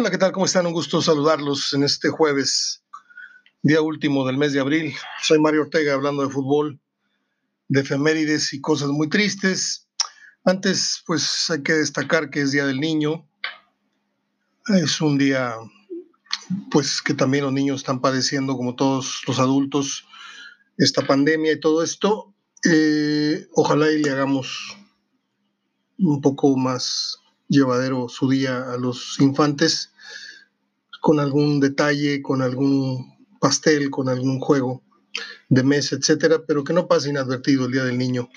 Hola, 0.00 0.10
¿qué 0.10 0.16
tal? 0.16 0.32
¿Cómo 0.32 0.46
están? 0.46 0.64
Un 0.64 0.72
gusto 0.72 1.02
saludarlos 1.02 1.74
en 1.74 1.82
este 1.82 2.08
jueves, 2.08 2.82
día 3.60 3.82
último 3.82 4.26
del 4.26 4.38
mes 4.38 4.54
de 4.54 4.60
abril. 4.60 4.94
Soy 5.20 5.38
Mario 5.38 5.60
Ortega 5.60 5.92
hablando 5.92 6.22
de 6.22 6.30
fútbol, 6.30 6.80
de 7.68 7.82
efemérides 7.82 8.54
y 8.54 8.62
cosas 8.62 8.88
muy 8.88 9.10
tristes. 9.10 9.90
Antes, 10.42 11.02
pues 11.06 11.50
hay 11.50 11.62
que 11.62 11.74
destacar 11.74 12.30
que 12.30 12.40
es 12.40 12.50
Día 12.50 12.64
del 12.64 12.80
Niño. 12.80 13.28
Es 14.68 15.02
un 15.02 15.18
día, 15.18 15.54
pues 16.70 17.02
que 17.02 17.12
también 17.12 17.44
los 17.44 17.52
niños 17.52 17.80
están 17.82 18.00
padeciendo, 18.00 18.56
como 18.56 18.76
todos 18.76 19.20
los 19.26 19.38
adultos, 19.38 20.06
esta 20.78 21.06
pandemia 21.06 21.52
y 21.52 21.60
todo 21.60 21.82
esto. 21.82 22.34
Eh, 22.64 23.48
ojalá 23.52 23.92
y 23.92 24.02
le 24.02 24.08
hagamos 24.08 24.78
un 25.98 26.22
poco 26.22 26.56
más 26.56 27.18
llevadero 27.48 28.08
su 28.08 28.30
día 28.30 28.72
a 28.72 28.78
los 28.78 29.20
infantes 29.20 29.89
con 31.00 31.20
algún 31.20 31.60
detalle, 31.60 32.22
con 32.22 32.42
algún 32.42 33.26
pastel, 33.40 33.90
con 33.90 34.08
algún 34.08 34.38
juego 34.38 34.82
de 35.48 35.62
mesa, 35.62 35.96
etcétera, 35.96 36.42
pero 36.46 36.62
que 36.62 36.72
no 36.72 36.86
pase 36.86 37.10
inadvertido 37.10 37.66
el 37.66 37.72
Día 37.72 37.84
del 37.84 37.98
Niño, 37.98 38.28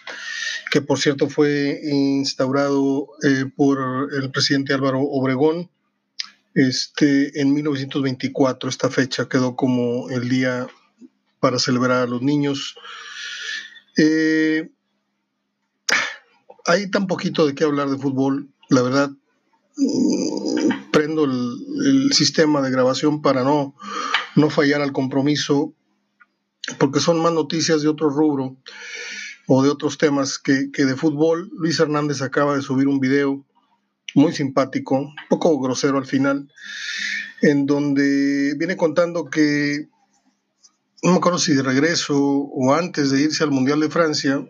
que 0.71 0.81
por 0.81 0.99
cierto 0.99 1.30
fue 1.30 1.80
instaurado 1.84 3.09
eh, 3.23 3.45
por 3.55 3.80
el 4.13 4.31
presidente 4.31 4.73
Álvaro 4.73 5.02
Obregón 5.02 5.70
este, 6.55 7.40
en 7.40 7.54
1924. 7.54 8.70
Esta 8.70 8.90
fecha 8.90 9.30
quedó 9.30 9.55
como 9.55 10.09
el 10.09 10.30
día 10.30 10.68
para 11.40 11.59
celebrar 11.59 12.04
a 12.04 12.07
los 12.07 12.21
niños. 12.21 12.76
Eh, 13.98 14.71
hay 16.66 16.90
tan 16.90 17.05
poquito 17.05 17.45
de 17.45 17.54
qué 17.54 17.66
hablar 17.66 17.90
de 17.90 17.98
fútbol 17.98 18.49
la 18.70 18.82
verdad, 18.82 19.12
prendo 20.94 21.26
el, 21.26 22.13
sistema 22.13 22.62
de 22.62 22.72
grabación 22.72 23.22
para 23.22 23.44
no, 23.44 23.76
no 24.36 24.49
fallar 24.49 24.82
al 24.82 24.94
compromiso, 24.94 25.74
porque 26.77 27.02
son 27.02 27.22
más 27.22 27.34
noticias 27.34 27.82
de 27.82 27.90
otro 27.90 28.10
rubro 28.10 28.55
o 29.48 29.63
de 29.63 29.70
otros 29.70 29.98
temas 29.98 30.38
que, 30.38 30.70
de 30.72 30.96
fútbol. 30.96 31.50
Luis 31.58 31.80
Hernández 31.80 32.22
acaba 32.22 32.55
de 32.55 32.62
subir 32.62 32.88
un 32.88 33.00
video 33.00 33.44
muy 34.16 34.32
simpático, 34.32 35.00
un 35.00 35.16
poco 35.27 35.60
grosero 35.60 35.98
al 35.98 36.05
final, 36.05 36.50
en 37.41 37.66
donde 37.66 38.54
viene 38.57 38.78
contando 38.78 39.26
que, 39.30 39.90
no 41.02 41.12
me 41.12 41.18
acuerdo 41.18 41.40
si 41.40 41.54
de 41.54 41.63
regreso 41.63 42.16
o 42.18 42.74
antes 42.74 43.10
de 43.10 43.24
irse 43.24 43.44
al 43.44 43.52
Mundial 43.52 43.80
de 43.80 43.90
Francia, 43.90 44.46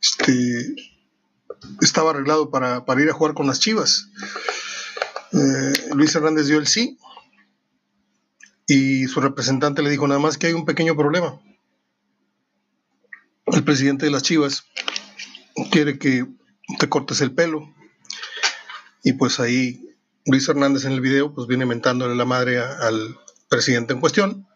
este, 0.00 0.76
estaba 1.80 2.10
arreglado 2.10 2.50
para, 2.50 2.84
ir 3.02 3.10
a 3.10 3.14
jugar 3.14 3.34
con 3.34 3.46
las 3.46 3.58
Chivas. 3.58 4.08
Eh, 5.34 5.72
Luis 5.94 6.14
Hernández 6.14 6.46
dio 6.46 6.58
el 6.58 6.68
sí 6.68 6.96
y 8.68 9.06
su 9.06 9.20
representante 9.20 9.82
le 9.82 9.90
dijo 9.90 10.06
nada 10.06 10.20
más 10.20 10.38
que 10.38 10.46
hay 10.46 10.52
un 10.52 10.64
pequeño 10.64 10.96
problema. 10.96 11.40
El 13.46 13.64
presidente 13.64 14.06
de 14.06 14.12
las 14.12 14.22
Chivas 14.22 14.64
quiere 15.70 15.98
que 15.98 16.26
te 16.78 16.88
cortes 16.88 17.20
el 17.20 17.32
pelo 17.32 17.74
y 19.02 19.14
pues 19.14 19.40
ahí 19.40 19.96
Luis 20.24 20.48
Hernández 20.48 20.84
en 20.84 20.92
el 20.92 21.00
video 21.00 21.34
pues 21.34 21.46
viene 21.46 21.66
mentándole 21.66 22.14
la 22.14 22.24
madre 22.24 22.58
al 22.60 23.18
presidente 23.48 23.92
en 23.92 24.00
cuestión 24.00 24.46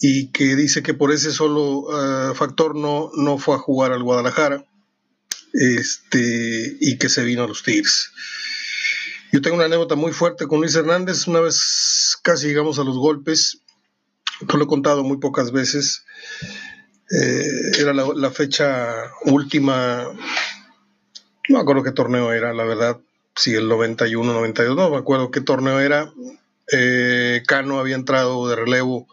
y 0.00 0.32
que 0.32 0.56
dice 0.56 0.82
que 0.82 0.94
por 0.94 1.12
ese 1.12 1.30
solo 1.30 1.86
eh, 1.92 2.34
factor 2.34 2.74
no, 2.74 3.10
no 3.16 3.38
fue 3.38 3.54
a 3.54 3.58
jugar 3.58 3.92
al 3.92 4.02
Guadalajara 4.02 4.64
este, 5.52 6.76
y 6.80 6.98
que 6.98 7.08
se 7.08 7.22
vino 7.22 7.44
a 7.44 7.46
los 7.46 7.62
Tigres. 7.62 8.10
Yo 9.34 9.42
tengo 9.42 9.56
una 9.56 9.64
anécdota 9.64 9.96
muy 9.96 10.12
fuerte 10.12 10.46
con 10.46 10.60
Luis 10.60 10.76
Hernández, 10.76 11.26
una 11.26 11.40
vez 11.40 12.16
casi 12.22 12.46
llegamos 12.46 12.78
a 12.78 12.84
los 12.84 12.96
golpes, 12.96 13.62
que 14.48 14.56
lo 14.56 14.62
he 14.62 14.68
contado 14.68 15.02
muy 15.02 15.16
pocas 15.16 15.50
veces, 15.50 16.04
eh, 17.10 17.72
era 17.80 17.92
la, 17.92 18.30
fecha 18.30 18.94
última, 19.24 20.04
no 20.04 21.56
me 21.56 21.58
acuerdo 21.58 21.82
qué 21.82 21.90
torneo 21.90 22.32
era, 22.32 22.54
la 22.54 22.62
verdad, 22.62 23.00
si 23.34 23.54
el 23.54 23.66
91, 23.66 24.32
92, 24.34 24.76
no 24.76 24.90
me 24.90 24.98
acuerdo 24.98 25.32
qué 25.32 25.40
torneo 25.40 25.80
era, 25.80 26.12
eh, 26.70 27.42
Cano 27.44 27.80
había 27.80 27.96
entrado 27.96 28.46
de 28.48 28.54
relevo, 28.54 29.08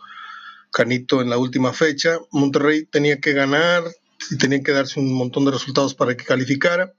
Canito 0.72 1.24
en 1.24 1.32
la 1.32 1.40
última 1.40 1.74
fecha, 1.74 2.20
Monterrey 2.30 2.86
tenía 2.86 3.20
que 3.20 3.34
ganar, 3.34 3.86
y 4.30 4.38
tenían 4.38 4.64
que 4.64 4.72
darse 4.72 5.00
un 5.00 5.16
montón 5.16 5.46
de 5.46 5.52
resultados 5.52 5.96
para 5.96 6.16
que 6.16 6.26
calificara. 6.26 6.94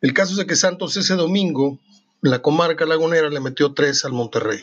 El 0.00 0.14
caso 0.14 0.40
es 0.40 0.46
que 0.46 0.56
Santos 0.56 0.96
ese 0.96 1.14
domingo, 1.14 1.78
la 2.20 2.42
comarca 2.42 2.86
lagunera, 2.86 3.30
le 3.30 3.40
metió 3.40 3.74
tres 3.74 4.04
al 4.04 4.12
Monterrey. 4.12 4.62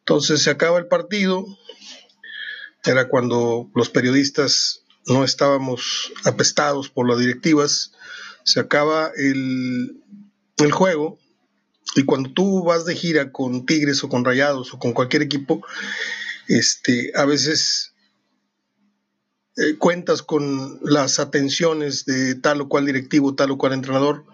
Entonces 0.00 0.42
se 0.42 0.50
acaba 0.50 0.78
el 0.78 0.86
partido, 0.86 1.46
era 2.84 3.08
cuando 3.08 3.70
los 3.74 3.88
periodistas 3.88 4.82
no 5.06 5.24
estábamos 5.24 6.12
apestados 6.24 6.88
por 6.88 7.08
las 7.08 7.18
directivas, 7.18 7.92
se 8.44 8.60
acaba 8.60 9.10
el, 9.16 10.02
el 10.58 10.72
juego. 10.72 11.18
Y 11.94 12.04
cuando 12.04 12.32
tú 12.32 12.64
vas 12.64 12.84
de 12.84 12.94
gira 12.94 13.32
con 13.32 13.66
Tigres 13.66 14.02
o 14.02 14.08
con 14.08 14.24
Rayados 14.24 14.72
o 14.72 14.78
con 14.78 14.92
cualquier 14.92 15.22
equipo, 15.22 15.64
este, 16.48 17.12
a 17.14 17.24
veces 17.24 17.92
eh, 19.56 19.76
cuentas 19.76 20.22
con 20.22 20.80
las 20.82 21.18
atenciones 21.18 22.06
de 22.06 22.34
tal 22.34 22.62
o 22.62 22.68
cual 22.68 22.86
directivo, 22.86 23.34
tal 23.34 23.50
o 23.50 23.58
cual 23.58 23.74
entrenador, 23.74 24.24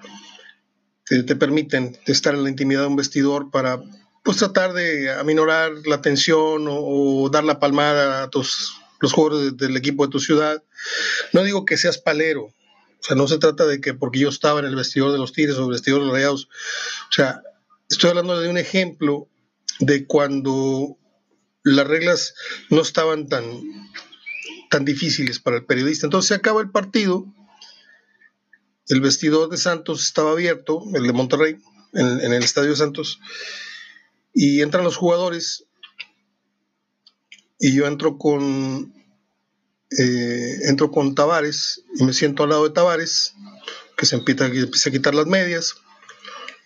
que 1.08 1.22
te 1.22 1.36
permiten 1.36 1.98
estar 2.06 2.34
en 2.34 2.44
la 2.44 2.50
intimidad 2.50 2.82
de 2.82 2.88
un 2.88 2.96
vestidor 2.96 3.50
para 3.50 3.82
pues 4.22 4.38
tratar 4.38 4.72
de 4.72 5.10
aminorar 5.12 5.72
la 5.86 6.02
tensión 6.02 6.66
o, 6.68 7.30
dar 7.30 7.44
la 7.44 7.58
palmada 7.58 8.24
a 8.24 8.30
tus, 8.30 8.76
los 9.00 9.12
jugadores 9.12 9.56
del 9.56 9.76
equipo 9.76 10.04
de 10.04 10.10
tu 10.10 10.20
ciudad. 10.20 10.62
No 11.32 11.42
digo 11.42 11.64
que 11.64 11.76
seas 11.76 11.98
palero, 11.98 12.44
o 12.44 12.54
sea, 13.00 13.16
no 13.16 13.26
se 13.26 13.38
trata 13.38 13.64
de 13.66 13.80
que 13.80 13.94
porque 13.94 14.18
yo 14.18 14.28
estaba 14.28 14.60
en 14.60 14.66
el 14.66 14.76
vestidor 14.76 15.12
de 15.12 15.18
los 15.18 15.32
Tigres 15.32 15.56
o 15.56 15.64
el 15.64 15.70
vestidor 15.70 16.00
de 16.00 16.06
los 16.06 16.14
Rayados, 16.14 16.48
o 17.08 17.12
sea, 17.12 17.42
estoy 17.88 18.10
hablando 18.10 18.38
de 18.38 18.48
un 18.48 18.58
ejemplo 18.58 19.28
de 19.80 20.06
cuando 20.06 20.98
las 21.62 21.86
reglas 21.86 22.34
no 22.70 22.82
estaban 22.82 23.28
tan 23.28 23.44
tan 24.68 24.84
difíciles 24.84 25.38
para 25.38 25.56
el 25.56 25.64
periodista. 25.64 26.06
Entonces 26.06 26.28
se 26.28 26.34
acaba 26.34 26.60
el 26.60 26.70
partido, 26.70 27.26
el 28.88 29.00
vestidor 29.00 29.48
de 29.50 29.56
Santos 29.56 30.02
estaba 30.02 30.32
abierto, 30.32 30.82
el 30.94 31.06
de 31.06 31.12
Monterrey, 31.12 31.58
en, 31.94 32.32
el 32.32 32.42
Estadio 32.42 32.74
Santos, 32.76 33.20
y 34.32 34.62
entran 34.62 34.84
los 34.84 34.96
jugadores 34.96 35.64
y 37.58 37.74
yo 37.74 37.86
entro 37.86 38.18
con 38.18 38.94
eh, 39.90 40.68
entro 40.68 40.90
con 40.90 41.14
Tavares 41.14 41.82
y 41.98 42.04
me 42.04 42.12
siento 42.12 42.42
al 42.42 42.50
lado 42.50 42.64
de 42.64 42.74
Tavares, 42.74 43.34
que 43.96 44.06
se 44.06 44.16
empieza, 44.16 44.46
empieza 44.46 44.90
a 44.90 44.92
quitar 44.92 45.14
las 45.14 45.26
medias, 45.26 45.74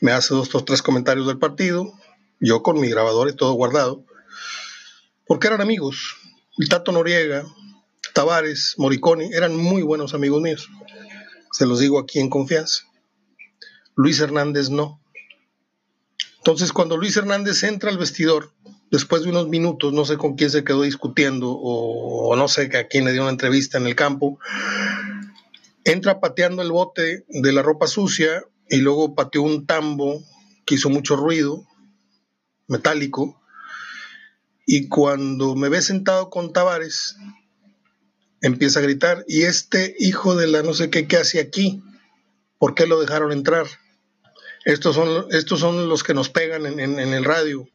me 0.00 0.12
hace 0.12 0.34
dos 0.34 0.54
o 0.54 0.65
tres 0.65 0.83
comentarios 0.83 1.27
del 1.27 1.39
partido, 1.39 1.93
yo 2.41 2.62
con 2.62 2.81
mi 2.81 2.89
grabador 2.89 3.28
y 3.28 3.37
todo 3.37 3.53
guardado, 3.53 4.04
porque 5.27 5.47
eran 5.47 5.60
amigos. 5.60 6.16
El 6.59 6.69
Tato 6.69 6.93
Noriega, 6.93 7.44
Tavares, 8.12 8.75
Moriconi, 8.77 9.33
eran 9.33 9.56
muy 9.56 9.83
buenos 9.83 10.12
amigos 10.12 10.43
míos. 10.43 10.69
Se 11.53 11.67
los 11.67 11.79
digo 11.79 11.99
aquí 11.99 12.19
en 12.19 12.31
confianza. 12.31 12.85
Luis 13.95 14.19
Hernández 14.21 14.71
no. 14.71 15.01
Entonces, 16.39 16.73
cuando 16.73 16.97
Luis 16.97 17.17
Hernández 17.17 17.63
entra 17.63 17.91
al 17.91 17.99
vestidor, 17.99 18.53
después 18.91 19.23
de 19.23 19.31
unos 19.31 19.49
minutos, 19.49 19.93
no 19.93 20.05
sé 20.05 20.17
con 20.17 20.35
quién 20.35 20.51
se 20.51 20.65
quedó 20.65 20.83
discutiendo 20.83 21.53
o, 21.53 22.35
no 22.35 22.49
sé 22.49 22.77
a 22.77 22.89
quién 22.89 23.05
le 23.05 23.13
dio 23.13 23.23
una 23.23 23.31
entrevista 23.31 23.79
en 23.79 23.87
el 23.87 23.95
campo, 23.95 24.39
entra 25.85 26.21
pateando 26.21 26.63
el 26.63 26.72
bote 26.72 27.25
de 27.28 27.53
la 27.53 27.63
ropa 27.63 27.87
sucia 27.87 28.45
y 28.69 28.78
luego 28.78 29.15
pateó 29.15 29.43
un 29.43 29.66
tambo 29.66 30.22
que 30.65 30.75
hizo 30.77 30.91
mucho 30.91 31.16
ruido, 31.16 31.65
metálico, 32.66 33.41
y 34.66 34.89
cuando 34.89 35.55
me 35.55 35.69
ve 35.69 35.83
sentado 35.83 36.31
con 36.31 36.53
Tavares, 36.53 37.16
empieza 38.42 38.80
a 38.80 38.83
gritar, 38.83 39.24
y 39.27 39.42
este 39.42 39.94
hijo 39.98 40.36
de 40.36 40.48
la 40.48 40.62
no 40.62 40.74
sé 40.74 40.91
qué, 40.91 41.06
¿qué 41.06 41.16
hace 41.16 41.41
aquí? 41.41 41.83
¿Por 42.59 42.74
qué 42.74 42.86
lo 42.86 43.00
dejaron 43.00 43.33
entrar? 43.33 43.66
Estos 44.65 44.94
son, 44.94 45.27
estos 45.30 45.60
son 45.60 45.89
los 45.89 46.03
que 46.03 46.15
nos 46.15 46.28
pegan 46.28 46.66
en, 46.66 46.98
el 46.98 47.24
radio. 47.24 47.68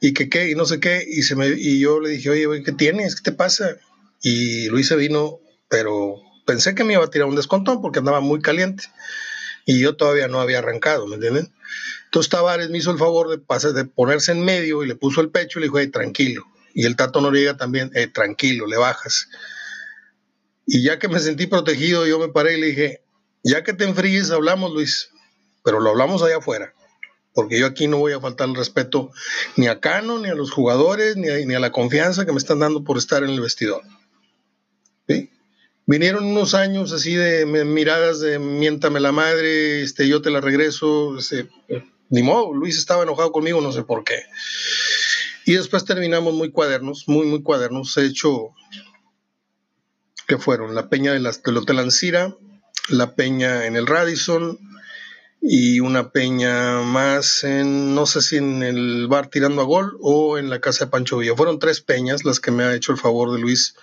Y 0.00 0.12
que 0.12 0.28
qué, 0.28 0.50
y 0.50 0.54
no 0.54 0.64
sé 0.64 0.80
qué. 0.80 1.04
Y, 1.06 1.22
se 1.22 1.36
me, 1.36 1.48
y 1.48 1.80
yo 1.80 2.00
le 2.00 2.10
dije, 2.10 2.30
oye, 2.30 2.62
¿qué 2.62 2.72
tienes? 2.72 3.16
¿Qué 3.16 3.30
te 3.30 3.36
pasa? 3.36 3.76
Y 4.22 4.68
Luis 4.68 4.88
se 4.88 4.96
vino, 4.96 5.40
pero 5.68 6.22
pensé 6.46 6.74
que 6.74 6.84
me 6.84 6.94
iba 6.94 7.04
a 7.04 7.10
tirar 7.10 7.28
un 7.28 7.36
descontón 7.36 7.82
porque 7.82 7.98
andaba 7.98 8.20
muy 8.20 8.40
caliente. 8.40 8.84
Y 9.66 9.80
yo 9.80 9.96
todavía 9.96 10.28
no 10.28 10.40
había 10.40 10.58
arrancado, 10.58 11.06
¿me 11.06 11.16
entienden? 11.16 11.52
Entonces 12.06 12.30
Tavares 12.30 12.70
me 12.70 12.78
hizo 12.78 12.90
el 12.90 12.98
favor 12.98 13.28
de, 13.28 13.72
de 13.72 13.84
ponerse 13.84 14.32
en 14.32 14.44
medio 14.44 14.82
y 14.82 14.88
le 14.88 14.94
puso 14.94 15.20
el 15.20 15.30
pecho 15.30 15.58
y 15.58 15.62
le 15.62 15.66
dijo, 15.66 15.78
hey, 15.78 15.88
tranquilo. 15.88 16.44
Y 16.74 16.86
el 16.86 16.96
Tato 16.96 17.20
Noriega 17.20 17.56
también, 17.56 17.90
hey, 17.94 18.08
tranquilo, 18.12 18.66
le 18.66 18.76
bajas. 18.76 19.28
Y 20.66 20.82
ya 20.82 20.98
que 20.98 21.08
me 21.08 21.20
sentí 21.20 21.46
protegido, 21.46 22.06
yo 22.06 22.18
me 22.18 22.28
paré 22.28 22.56
y 22.56 22.60
le 22.60 22.66
dije, 22.68 23.02
ya 23.42 23.62
que 23.62 23.72
te 23.72 23.84
enfríes, 23.84 24.30
hablamos, 24.30 24.72
Luis, 24.72 25.10
pero 25.62 25.80
lo 25.80 25.90
hablamos 25.90 26.22
allá 26.22 26.38
afuera. 26.38 26.74
porque 27.34 27.58
yo 27.58 27.66
aquí 27.66 27.88
no 27.88 27.98
voy 27.98 28.12
a 28.12 28.20
faltar 28.20 28.48
el 28.48 28.54
respeto 28.54 29.10
ni 29.56 29.66
a 29.66 29.80
Cano, 29.80 30.20
ni 30.20 30.28
a 30.28 30.34
los 30.34 30.52
jugadores, 30.52 31.16
ni 31.16 31.28
a, 31.28 31.44
ni 31.44 31.54
a 31.54 31.60
la 31.60 31.72
confianza 31.72 32.24
que 32.24 32.32
me 32.32 32.38
están 32.38 32.60
dando 32.60 32.84
por 32.84 32.96
estar 32.96 33.24
en 33.24 33.30
el 33.30 33.40
vestidor. 33.40 33.82
Vinieron 35.86 36.24
unos 36.24 36.54
años 36.54 36.92
así 36.92 37.14
de 37.14 37.44
miradas 37.44 38.18
de 38.18 38.38
miéntame 38.38 39.00
la 39.00 39.12
madre, 39.12 39.82
este, 39.82 40.08
yo 40.08 40.22
te 40.22 40.30
la 40.30 40.40
regreso, 40.40 41.18
este, 41.18 41.50
ni 42.08 42.22
modo, 42.22 42.54
Luis 42.54 42.78
estaba 42.78 43.02
enojado 43.02 43.32
conmigo, 43.32 43.60
no 43.60 43.70
sé 43.70 43.82
por 43.82 44.02
qué. 44.02 44.22
Y 45.44 45.52
después 45.52 45.84
terminamos 45.84 46.32
muy 46.32 46.50
cuadernos, 46.50 47.04
muy, 47.06 47.26
muy 47.26 47.42
cuadernos. 47.42 47.94
He 47.98 48.06
hecho, 48.06 48.54
¿qué 50.26 50.38
fueron? 50.38 50.74
La 50.74 50.88
peña 50.88 51.12
de 51.12 51.20
del 51.20 51.56
Hotel 51.56 51.78
Ancira, 51.78 52.34
la 52.88 53.14
peña 53.14 53.66
en 53.66 53.76
el 53.76 53.86
Radisson 53.86 54.58
y 55.40 55.80
una 55.80 56.10
peña 56.10 56.80
más 56.80 57.44
en, 57.44 57.94
no 57.94 58.06
sé 58.06 58.22
si 58.22 58.36
en 58.36 58.62
el 58.62 59.08
bar 59.08 59.28
Tirando 59.28 59.60
a 59.62 59.64
Gol 59.64 59.98
o 60.00 60.38
en 60.38 60.48
la 60.48 60.60
casa 60.60 60.86
de 60.86 60.90
Pancho 60.90 61.18
Villa. 61.18 61.36
Fueron 61.36 61.58
tres 61.58 61.80
peñas 61.80 62.24
las 62.24 62.40
que 62.40 62.50
me 62.50 62.64
ha 62.64 62.74
hecho 62.74 62.92
el 62.92 62.98
favor 62.98 63.32
de 63.32 63.40
Luis 63.40 63.74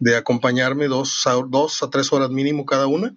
de 0.00 0.16
acompañarme 0.16 0.88
dos 0.88 1.26
a, 1.26 1.32
dos 1.34 1.82
a 1.82 1.90
tres 1.90 2.12
horas 2.12 2.30
mínimo 2.30 2.66
cada 2.66 2.86
una. 2.86 3.14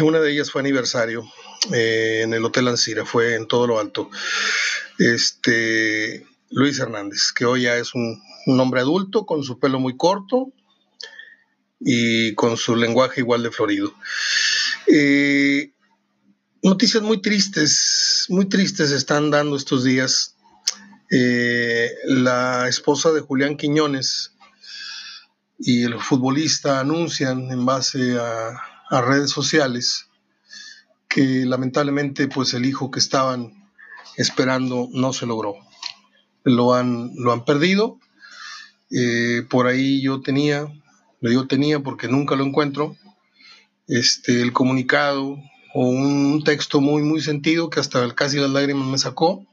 Una 0.00 0.20
de 0.20 0.30
ellas 0.30 0.50
fue 0.50 0.60
aniversario 0.60 1.24
eh, 1.72 2.20
en 2.22 2.32
el 2.34 2.44
Hotel 2.44 2.68
Ancira, 2.68 3.04
fue 3.04 3.34
en 3.34 3.48
todo 3.48 3.66
lo 3.66 3.80
alto. 3.80 4.10
Este, 4.98 6.24
Luis 6.50 6.78
Hernández, 6.78 7.32
que 7.32 7.44
hoy 7.44 7.62
ya 7.62 7.76
es 7.76 7.94
un, 7.94 8.22
hombre 8.46 8.80
adulto 8.80 9.26
con 9.26 9.42
su 9.42 9.58
pelo 9.58 9.80
muy 9.80 9.96
corto 9.96 10.52
y 11.80 12.34
con 12.34 12.56
su 12.56 12.76
lenguaje 12.76 13.20
igual 13.20 13.42
de 13.42 13.50
florido. 13.50 13.94
Eh, 14.86 15.72
noticias 16.62 17.02
muy 17.02 17.20
tristes, 17.20 18.26
muy 18.28 18.46
tristes 18.46 18.90
están 18.90 19.30
dando 19.30 19.56
estos 19.56 19.84
días. 19.84 20.36
Eh, 21.10 21.90
la 22.06 22.68
esposa 22.68 23.12
de 23.12 23.20
Julián 23.20 23.56
Quiñones, 23.56 24.34
y 25.58 25.84
el 25.84 25.98
futbolista 26.00 26.80
anuncian 26.80 27.50
en 27.50 27.64
base 27.64 28.18
a, 28.18 28.70
redes 29.00 29.30
sociales 29.30 30.06
que 31.08 31.44
lamentablemente 31.46 32.28
pues 32.28 32.54
el 32.54 32.64
hijo 32.64 32.92
que 32.92 33.00
estaban 33.00 33.68
esperando 34.16 34.88
no 34.92 35.12
se 35.12 35.26
logró. 35.26 35.56
Lo 36.44 36.74
han, 36.74 37.10
lo 37.16 37.32
han 37.32 37.44
perdido. 37.44 37.98
Eh, 38.90 39.42
por 39.48 39.66
ahí 39.66 40.02
yo 40.02 40.20
tenía, 40.20 40.68
lo 41.20 41.30
digo 41.30 41.46
tenía 41.46 41.80
porque 41.80 42.08
nunca 42.08 42.36
lo 42.36 42.44
encuentro, 42.44 42.96
este, 43.86 44.42
el 44.42 44.52
comunicado 44.52 45.38
o 45.74 45.88
un 45.88 46.42
texto 46.44 46.80
muy, 46.80 47.02
muy 47.02 47.20
sentido 47.20 47.70
que 47.70 47.80
hasta 47.80 48.14
casi 48.14 48.38
las 48.38 48.50
lágrimas 48.50 48.86
me 48.86 48.98
sacó, 48.98 49.46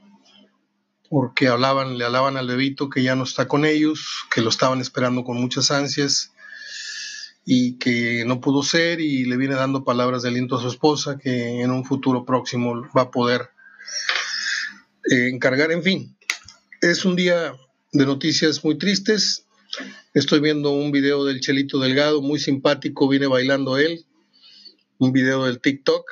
porque 1.10 1.48
hablaban, 1.48 1.98
le 1.98 2.06
hablaban 2.06 2.38
al 2.38 2.48
bebito 2.48 2.90
que 2.90 3.04
ya 3.04 3.16
no 3.16 3.24
está 3.24 3.48
con 3.48 3.66
ellos, 3.66 4.26
que 4.34 4.42
lo 4.42 4.50
estaban 4.50 4.80
esperando 4.80 5.24
con 5.24 5.42
muchas 5.42 5.72
ansias 5.72 6.32
y 7.44 7.78
que 7.80 8.24
no 8.26 8.40
pudo 8.40 8.64
ser 8.64 9.02
y 9.02 9.26
le 9.26 9.36
viene 9.36 9.56
dando 9.56 9.84
palabras 9.84 10.22
de 10.22 10.30
aliento 10.30 10.58
a 10.58 10.62
su 10.62 10.68
esposa 10.68 11.18
que 11.18 11.62
en 11.62 11.72
un 11.72 11.84
futuro 11.84 12.24
próximo 12.24 12.88
va 12.96 13.04
a 13.04 13.12
poder 13.12 13.50
eh, 15.12 15.30
encargar. 15.34 15.72
En 15.72 15.84
fin, 15.84 16.16
es 16.82 17.04
un 17.04 17.16
día 17.16 17.54
de 17.92 18.06
noticias 18.06 18.64
muy 18.64 18.78
tristes. 18.78 19.46
Estoy 20.14 20.40
viendo 20.40 20.72
un 20.72 20.92
video 20.92 21.26
del 21.26 21.42
Chelito 21.42 21.80
Delgado, 21.80 22.22
muy 22.22 22.40
simpático, 22.40 23.08
viene 23.08 23.28
bailando 23.28 23.78
él. 23.78 24.06
Un 24.98 25.12
video 25.12 25.46
del 25.46 25.60
TikTok. 25.60 26.06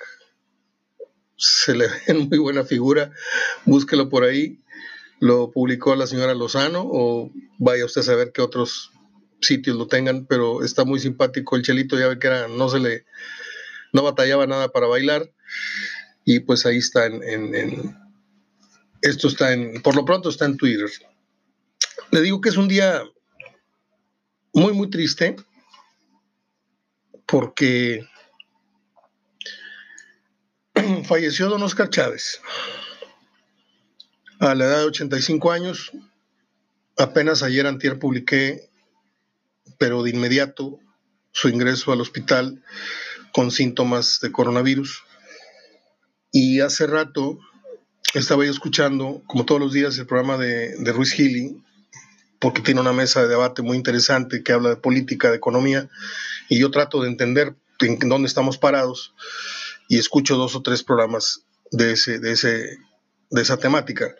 Se 1.37 1.75
le 1.75 1.87
ve 1.89 2.01
en 2.07 2.29
muy 2.29 2.37
buena 2.37 2.63
figura. 2.63 3.11
Búsquelo 3.65 4.09
por 4.09 4.23
ahí 4.23 4.59
lo 5.19 5.51
publicó 5.51 5.95
la 5.95 6.07
señora 6.07 6.33
Lozano 6.33 6.83
o 6.85 7.31
vaya 7.57 7.85
usted 7.85 8.01
a 8.01 8.05
saber 8.05 8.31
qué 8.33 8.41
otros 8.41 8.91
sitios 9.41 9.75
lo 9.75 9.87
tengan, 9.87 10.25
pero 10.25 10.63
está 10.63 10.85
muy 10.85 10.99
simpático 10.99 11.55
el 11.55 11.61
chelito, 11.61 11.99
ya 11.99 12.07
ve 12.07 12.19
que 12.19 12.27
era, 12.27 12.47
no 12.47 12.69
se 12.69 12.79
le, 12.79 13.05
no 13.93 14.03
batallaba 14.03 14.47
nada 14.47 14.69
para 14.69 14.87
bailar 14.87 15.29
y 16.25 16.39
pues 16.39 16.65
ahí 16.65 16.77
está 16.77 17.05
en, 17.05 17.97
esto 19.01 19.27
está 19.27 19.53
en, 19.53 19.81
por 19.81 19.95
lo 19.95 20.05
pronto 20.05 20.29
está 20.29 20.45
en 20.45 20.57
Twitter. 20.57 20.89
Le 22.11 22.21
digo 22.21 22.41
que 22.41 22.49
es 22.49 22.57
un 22.57 22.67
día 22.67 23.03
muy, 24.53 24.73
muy 24.73 24.89
triste 24.89 25.35
porque 27.27 28.07
falleció 31.05 31.49
don 31.49 31.61
Oscar 31.61 31.89
Chávez 31.89 32.41
a 34.39 34.55
la 34.55 34.65
edad 34.65 34.79
de 34.79 34.85
85 34.85 35.51
años. 35.51 35.91
Apenas 36.97 37.43
ayer 37.43 37.67
antier 37.67 37.99
publiqué, 37.99 38.69
pero 39.77 40.01
de 40.01 40.09
inmediato, 40.09 40.79
su 41.31 41.49
ingreso 41.49 41.91
al 41.91 42.01
hospital 42.01 42.63
con 43.33 43.51
síntomas 43.51 44.19
de 44.21 44.31
coronavirus. 44.31 45.03
Y 46.31 46.61
hace 46.61 46.87
rato 46.87 47.39
estaba 48.15 48.45
yo 48.45 48.51
escuchando, 48.51 49.21
como 49.27 49.45
todos 49.45 49.61
los 49.61 49.73
días, 49.73 49.97
el 49.99 50.07
programa 50.07 50.37
de, 50.37 50.75
de 50.77 50.91
Ruiz 50.91 51.13
Gili, 51.13 51.63
porque 52.39 52.61
tiene 52.61 52.81
una 52.81 52.93
mesa 52.93 53.21
de 53.21 53.27
debate 53.27 53.61
muy 53.61 53.77
interesante 53.77 54.43
que 54.43 54.53
habla 54.53 54.69
de 54.69 54.77
política, 54.77 55.29
de 55.29 55.37
economía, 55.37 55.89
y 56.47 56.59
yo 56.59 56.71
trato 56.71 57.01
de 57.01 57.09
entender 57.09 57.55
en 57.79 58.09
dónde 58.09 58.27
estamos 58.27 58.57
parados 58.57 59.13
y 59.87 59.97
escucho 59.97 60.35
dos 60.35 60.55
o 60.55 60.61
tres 60.61 60.83
programas 60.83 61.41
de 61.71 61.93
ese, 61.93 62.19
de 62.19 62.31
ese 62.31 62.77
de 63.29 63.41
esa 63.41 63.57
temática. 63.57 64.15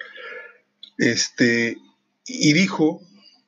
Este, 0.98 1.78
y 2.26 2.54
dijo, 2.54 3.02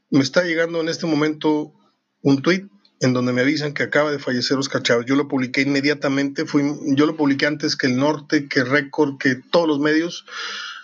me 0.09 0.21
está 0.21 0.43
llegando 0.43 0.81
en 0.81 0.89
este 0.89 1.05
momento 1.05 1.73
un 2.21 2.41
tweet 2.41 2.67
en 2.99 3.13
donde 3.13 3.33
me 3.33 3.41
avisan 3.41 3.73
que 3.73 3.83
acaba 3.83 4.11
de 4.11 4.19
fallecer 4.19 4.57
Oscar 4.57 4.83
Chávez. 4.83 5.05
Yo 5.07 5.15
lo 5.15 5.27
publiqué 5.27 5.61
inmediatamente, 5.61 6.45
fui, 6.45 6.63
yo 6.95 7.05
lo 7.05 7.17
publiqué 7.17 7.47
antes 7.47 7.75
que 7.75 7.87
el 7.87 7.97
Norte, 7.97 8.47
que 8.47 8.63
Récord, 8.63 9.17
que 9.17 9.35
todos 9.35 9.67
los 9.67 9.79
medios, 9.79 10.25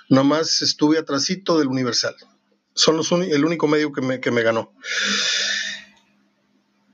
nomás 0.09 0.61
estuve 0.61 0.97
atrasito 0.97 1.59
del 1.59 1.67
Universal. 1.67 2.15
Son 2.77 2.95
los 2.95 3.12
el 3.12 3.44
único 3.44 3.68
medio 3.68 3.91
que 3.91 4.01
me, 4.01 4.21
que 4.21 4.29
me 4.29 4.44
ganó. 4.44 4.71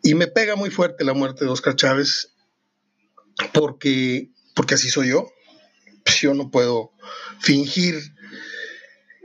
Y 0.02 0.16
me 0.16 0.28
pega 0.28 0.56
muy 0.56 0.70
fuerte 0.70 1.04
la 1.04 1.14
muerte 1.14 1.44
de 1.44 1.52
Oscar 1.52 1.76
Chávez 1.76 2.34
porque, 3.54 4.32
porque 4.56 4.76
así 4.76 4.90
soy 4.90 5.10
yo. 5.10 5.28
Pues 6.06 6.22
yo 6.22 6.34
no 6.34 6.50
puedo 6.50 6.92
fingir, 7.40 7.96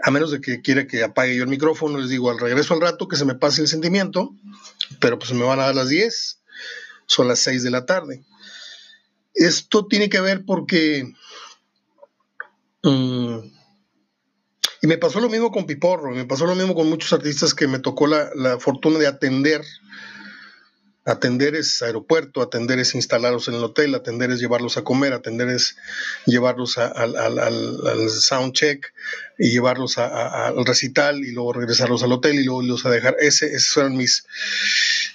a 0.03 0.11
menos 0.11 0.33
de 0.33 0.41
que 0.41 0.61
quiera 0.61 0.89
que 0.89 1.05
apague 1.05 1.37
yo 1.37 1.45
el 1.45 1.49
micrófono, 1.49 1.99
les 1.99 2.11
digo 2.11 2.29
al 2.29 2.41
regreso 2.41 2.75
al 2.75 2.81
rato 2.81 3.07
que 3.07 3.17
se 3.17 3.25
me 3.25 3.37
pase 3.37 3.61
el 3.61 3.69
sentimiento, 3.69 4.35
pero 5.01 5.19
pues 5.19 5.33
me 5.33 5.45
van 5.45 5.61
a 5.61 5.67
dar 5.67 5.77
las 5.77 5.89
10, 5.89 6.41
son 7.07 7.29
las 7.29 7.39
6 7.39 7.63
de 7.63 7.71
la 7.71 7.87
tarde. 7.87 8.25
Esto 9.33 9.87
tiene 9.87 10.09
que 10.09 10.21
ver 10.21 10.45
porque... 10.45 11.13
Mm, 12.83 13.58
y 14.83 14.87
me 14.87 14.99
pasó 14.99 15.21
lo 15.21 15.29
mismo 15.29 15.51
con 15.51 15.67
Piporro, 15.67 16.13
me 16.13 16.25
pasó 16.25 16.47
lo 16.47 16.55
mismo 16.55 16.75
con 16.75 16.89
muchos 16.89 17.13
artistas 17.13 17.55
que 17.55 17.67
me 17.67 17.79
tocó 17.79 18.07
la, 18.07 18.59
fortuna 18.59 18.99
de 18.99 19.07
atender 19.07 19.63
Atender 21.05 21.55
es 21.55 21.81
aeropuerto, 21.81 22.43
atender 22.43 22.79
es 22.79 22.95
instalarlos 22.95 23.49
en 23.49 23.55
el 23.55 23.65
hotel, 23.65 23.95
atender 23.95 24.31
es 24.31 24.41
llevarlos 24.41 24.77
a 24.77 24.85
comer, 24.85 25.15
atender 25.15 25.49
es 25.49 25.79
llevarlos 26.27 26.77
al, 26.77 27.17
al, 27.17 28.11
sound 28.11 28.53
check 28.53 28.93
y 29.39 29.49
llevarlos 29.49 29.97
al 29.97 30.67
recital 30.67 31.25
y 31.25 31.33
luego 31.33 31.55
regresarlos 31.55 32.03
al 32.03 32.13
hotel 32.13 32.39
y 32.39 32.45
luego 32.45 32.61
los 32.61 32.85
a 32.85 32.91
dejar. 32.91 33.17
Ese, 33.21 33.47
esas 33.47 33.75
eran 33.79 33.97
mis, 33.97 34.27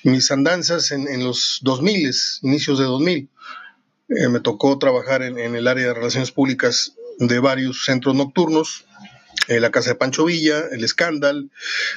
mis 0.02 0.32
andanzas 0.32 0.90
en, 0.90 1.08
en 1.08 1.24
los 1.24 1.60
2000, 1.62 2.12
inicios 2.42 2.80
de 2.80 2.86
2000. 2.86 3.30
Eh, 4.10 4.30
me 4.30 4.40
tocó 4.40 4.78
trabajar 4.78 5.24
en, 5.24 5.38
el 5.38 5.68
área 5.68 5.88
de 5.88 5.94
relaciones 5.94 6.32
públicas 6.32 6.94
de 7.20 7.40
varios 7.40 7.86
centros 7.86 8.16
nocturnos, 8.16 8.86
eh, 9.48 9.60
la 9.60 9.72
Casa 9.72 9.92
de 9.92 9.96
Pancho 9.96 10.26
Villa, 10.26 10.64
el 10.72 10.88
Scandal, 10.88 11.52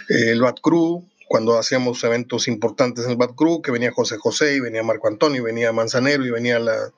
eh, 0.09 0.31
el 0.31 0.41
Bat 0.41 0.61
Crew, 0.61 1.07
cuando 1.29 1.59
hacíamos 1.59 2.03
eventos 2.05 2.49
importantes 2.49 3.05
en 3.05 3.13
el 3.13 3.17
Bad 3.17 3.35
Crew, 3.35 3.61
que 3.61 3.73
venía 3.73 3.93
José 3.93 4.17
José 4.17 4.57
y 4.57 4.61
venía 4.61 4.83
Marco 4.83 5.09
Antonio 5.09 5.43
y 5.43 5.45
venía 5.45 5.73
Manzanero 5.73 6.25
y 6.25 6.31
venía 6.31 6.59
la, 6.59 6.93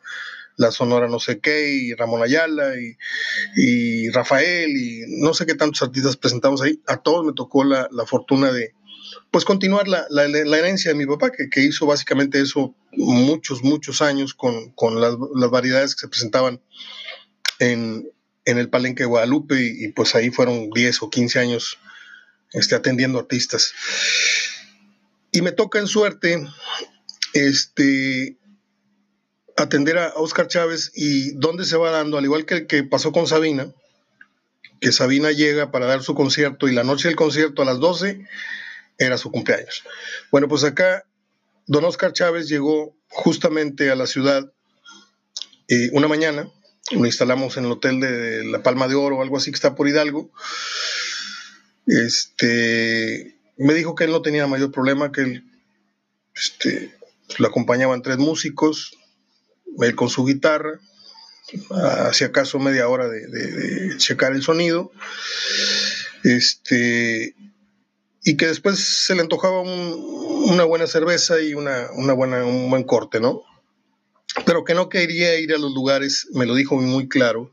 Sonora 0.70 1.08
no 1.08 1.20
sé 1.20 1.38
qué 1.38 1.72
y 1.72 1.94
Ramón 1.94 2.22
Ayala 2.22 2.74
y, 3.56 4.10
Rafael 4.10 4.70
y 4.70 5.02
no 5.20 5.32
sé 5.32 5.46
qué 5.46 5.54
tantos 5.54 5.82
artistas 5.82 6.16
presentamos 6.16 6.60
ahí. 6.62 6.80
A 6.86 6.98
todos 6.98 7.24
me 7.24 7.32
tocó 7.32 7.64
la, 7.64 7.88
fortuna 8.06 8.52
de 8.52 8.74
pues 9.30 9.44
continuar 9.44 9.86
la, 9.88 10.06
herencia 10.24 10.90
de 10.90 10.96
mi 10.96 11.06
papá, 11.06 11.30
que, 11.30 11.62
hizo 11.62 11.86
básicamente 11.86 12.40
eso 12.40 12.74
muchos, 12.92 13.62
muchos 13.62 14.02
años 14.02 14.34
con, 14.34 15.00
las, 15.00 15.16
variedades 15.50 15.94
que 15.94 16.00
se 16.00 16.08
presentaban 16.08 16.60
en, 17.60 18.10
el 18.56 18.70
Palenque 18.70 19.02
de 19.02 19.08
Guadalupe 19.08 19.60
y, 19.60 19.88
pues 19.92 20.14
ahí 20.14 20.30
fueron 20.30 20.70
10 20.70 21.02
o 21.02 21.10
15 21.10 21.38
años 21.38 21.78
este, 22.52 22.74
atendiendo 22.74 23.18
artistas. 23.18 23.74
Y 25.32 25.42
me 25.42 25.52
toca 25.52 25.78
en 25.78 25.86
suerte 25.86 26.48
este, 27.34 28.38
atender 29.56 29.98
a 29.98 30.14
Oscar 30.16 30.48
Chávez 30.48 30.90
y 30.94 31.32
dónde 31.32 31.66
se 31.66 31.76
va 31.76 31.90
dando, 31.90 32.16
al 32.16 32.24
igual 32.24 32.46
que, 32.46 32.66
que 32.66 32.84
pasó 32.84 33.12
con 33.12 33.26
Sabina, 33.26 33.70
que 34.80 34.92
Sabina 34.92 35.32
llega 35.32 35.70
para 35.70 35.84
dar 35.84 36.02
su 36.02 36.14
concierto 36.14 36.68
y 36.68 36.72
la 36.72 36.84
noche 36.84 37.08
del 37.08 37.16
concierto 37.16 37.60
a 37.60 37.66
las 37.66 37.78
12 37.80 38.26
era 38.96 39.18
su 39.18 39.30
cumpleaños. 39.30 39.84
Bueno, 40.30 40.48
pues 40.48 40.64
acá 40.64 41.04
don 41.66 41.84
Oscar 41.84 42.12
Chávez 42.12 42.48
llegó 42.48 42.96
justamente 43.08 43.90
a 43.90 43.94
la 43.94 44.06
ciudad 44.06 44.50
eh, 45.68 45.90
una 45.92 46.08
mañana, 46.08 46.50
lo 46.92 47.06
instalamos 47.06 47.56
en 47.56 47.64
el 47.64 47.72
hotel 47.72 48.00
de 48.00 48.44
La 48.44 48.62
Palma 48.62 48.88
de 48.88 48.94
Oro 48.94 49.18
o 49.18 49.22
algo 49.22 49.36
así 49.36 49.50
que 49.50 49.56
está 49.56 49.74
por 49.74 49.88
Hidalgo. 49.88 50.30
Este, 51.86 53.36
me 53.56 53.74
dijo 53.74 53.94
que 53.94 54.04
él 54.04 54.10
no 54.10 54.22
tenía 54.22 54.46
mayor 54.46 54.70
problema, 54.70 55.12
que 55.12 55.22
él 55.22 55.44
este, 56.34 56.94
lo 57.38 57.48
acompañaban 57.48 58.02
tres 58.02 58.18
músicos, 58.18 58.96
él 59.80 59.94
con 59.94 60.08
su 60.08 60.24
guitarra, 60.24 60.80
hacía 62.08 62.28
acaso 62.28 62.58
media 62.58 62.88
hora 62.88 63.08
de, 63.08 63.96
checar 63.96 64.32
el 64.32 64.42
sonido, 64.42 64.92
este, 66.24 67.34
y 68.22 68.36
que 68.36 68.46
después 68.46 68.78
se 68.78 69.14
le 69.14 69.22
antojaba 69.22 69.62
una 69.62 70.64
buena 70.64 70.86
cerveza 70.86 71.40
y 71.40 71.54
una, 71.54 71.90
buena, 72.14 72.44
un 72.44 72.70
buen 72.70 72.84
corte, 72.84 73.20
¿no? 73.20 73.42
Pero 74.44 74.64
que 74.64 74.74
no 74.74 74.88
quería 74.88 75.38
ir 75.38 75.54
a 75.54 75.58
los 75.58 75.72
lugares, 75.72 76.28
me 76.32 76.46
lo 76.46 76.54
dijo 76.54 76.76
muy 76.76 77.08
claro, 77.08 77.52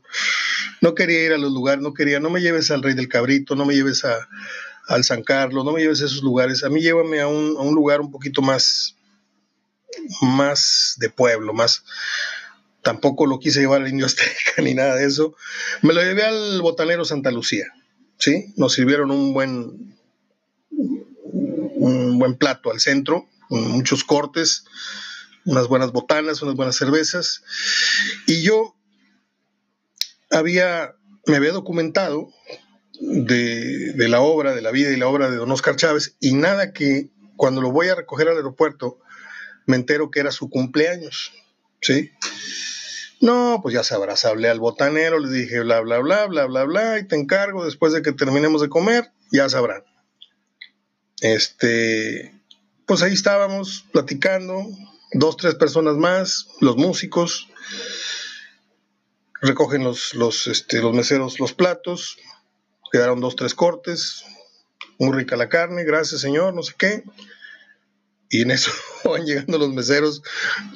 no 0.80 0.94
quería 0.94 1.24
ir 1.24 1.32
a 1.32 1.38
los 1.38 1.52
lugares, 1.52 1.82
no 1.82 1.94
quería, 1.94 2.20
no 2.20 2.30
me 2.30 2.40
lleves 2.40 2.70
al 2.70 2.82
Rey 2.82 2.94
del 2.94 3.08
Cabrito, 3.08 3.56
no 3.56 3.64
me 3.64 3.74
lleves 3.74 4.04
a, 4.04 4.28
al 4.86 5.04
San 5.04 5.22
Carlos, 5.22 5.64
no 5.64 5.72
me 5.72 5.80
lleves 5.80 6.02
a 6.02 6.06
esos 6.06 6.22
lugares, 6.22 6.64
a 6.64 6.68
mí 6.68 6.80
llévame 6.80 7.20
a 7.20 7.28
un, 7.28 7.56
a 7.56 7.62
un 7.62 7.74
lugar 7.74 8.00
un 8.00 8.10
poquito 8.10 8.42
más, 8.42 8.96
más 10.20 10.94
de 10.98 11.10
pueblo, 11.10 11.52
más, 11.52 11.82
tampoco 12.82 13.26
lo 13.26 13.40
quise 13.40 13.60
llevar 13.60 13.82
al 13.82 13.88
Indio 13.88 14.06
Azteca 14.06 14.30
ni 14.62 14.74
nada 14.74 14.94
de 14.94 15.06
eso. 15.06 15.34
Me 15.82 15.92
lo 15.92 16.02
llevé 16.02 16.22
al 16.22 16.60
Botanero 16.62 17.04
Santa 17.04 17.32
Lucía, 17.32 17.66
¿sí? 18.16 18.52
Nos 18.56 18.74
sirvieron 18.74 19.10
un 19.10 19.34
buen, 19.34 19.96
un 20.70 22.18
buen 22.18 22.36
plato 22.36 22.70
al 22.70 22.80
centro, 22.80 23.26
con 23.48 23.68
muchos 23.70 24.04
cortes, 24.04 24.64
unas 25.46 25.68
buenas 25.68 25.92
botanas, 25.92 26.42
unas 26.42 26.56
buenas 26.56 26.76
cervezas. 26.76 27.42
Y 28.26 28.42
yo 28.42 28.74
había, 30.30 30.94
me 31.26 31.36
había 31.36 31.52
documentado 31.52 32.28
de, 33.00 33.92
de, 33.92 34.08
la 34.08 34.20
obra, 34.20 34.54
de 34.54 34.62
la 34.62 34.72
vida 34.72 34.90
y 34.90 34.96
la 34.96 35.08
obra 35.08 35.30
de 35.30 35.36
don 35.36 35.50
Oscar 35.52 35.76
Chávez, 35.76 36.16
y 36.20 36.34
nada 36.34 36.72
que 36.72 37.10
cuando 37.36 37.60
lo 37.60 37.70
voy 37.70 37.88
a 37.88 37.94
recoger 37.94 38.28
al 38.28 38.36
aeropuerto, 38.36 38.98
me 39.66 39.76
entero 39.76 40.10
que 40.10 40.20
era 40.20 40.32
su 40.32 40.48
cumpleaños, 40.48 41.32
¿sí? 41.80 42.12
No, 43.20 43.60
pues 43.62 43.74
ya 43.74 43.82
sabrás, 43.82 44.24
hablé 44.24 44.48
al 44.48 44.60
botanero, 44.60 45.18
le 45.18 45.30
dije 45.30 45.60
bla, 45.60 45.80
bla, 45.80 45.98
bla, 45.98 46.26
bla, 46.26 46.46
bla, 46.46 46.64
bla, 46.64 46.98
y 46.98 47.06
te 47.06 47.16
encargo 47.16 47.64
después 47.64 47.92
de 47.92 48.02
que 48.02 48.12
terminemos 48.12 48.60
de 48.60 48.68
comer, 48.68 49.10
ya 49.32 49.48
sabrán. 49.48 49.84
Este, 51.20 52.34
pues 52.86 53.02
ahí 53.02 53.14
estábamos 53.14 53.86
platicando, 53.92 54.66
dos, 55.18 55.36
tres 55.36 55.54
personas 55.54 55.96
más, 55.96 56.48
los 56.60 56.76
músicos, 56.76 57.48
recogen 59.40 59.84
los, 59.84 60.14
los, 60.14 60.46
este, 60.46 60.80
los 60.80 60.94
meseros 60.94 61.40
los 61.40 61.52
platos, 61.52 62.18
quedaron 62.92 63.20
dos, 63.20 63.36
tres 63.36 63.54
cortes, 63.54 64.24
muy 64.98 65.16
rica 65.16 65.36
la 65.36 65.48
carne, 65.48 65.84
gracias 65.84 66.20
señor, 66.20 66.54
no 66.54 66.62
sé 66.62 66.74
qué. 66.76 67.04
Y 68.28 68.42
en 68.42 68.50
eso 68.50 68.72
van 69.04 69.24
llegando 69.24 69.58
los 69.58 69.72
meseros 69.72 70.22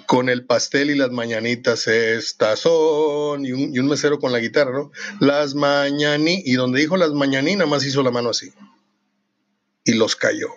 con 0.07 0.29
el 0.29 0.45
pastel 0.45 0.91
y 0.91 0.95
las 0.95 1.11
mañanitas. 1.11 1.87
Estas 1.89 2.61
son. 2.61 3.45
Y 3.45 3.53
un, 3.53 3.89
mesero 3.89 4.21
con 4.21 4.31
la 4.33 4.39
guitarra, 4.39 4.73
¿no? 4.73 4.93
Las 5.19 5.55
mañanitas. 5.55 6.47
Y 6.47 6.55
donde 6.55 6.81
dijo 6.81 6.97
las 6.97 7.11
mañanitas, 7.11 7.69
más 7.69 7.85
hizo 7.85 8.03
la 8.03 8.13
mano 8.13 8.31
así. 8.31 8.53
Y 9.85 9.95
los 9.95 10.15
cayó. 10.15 10.49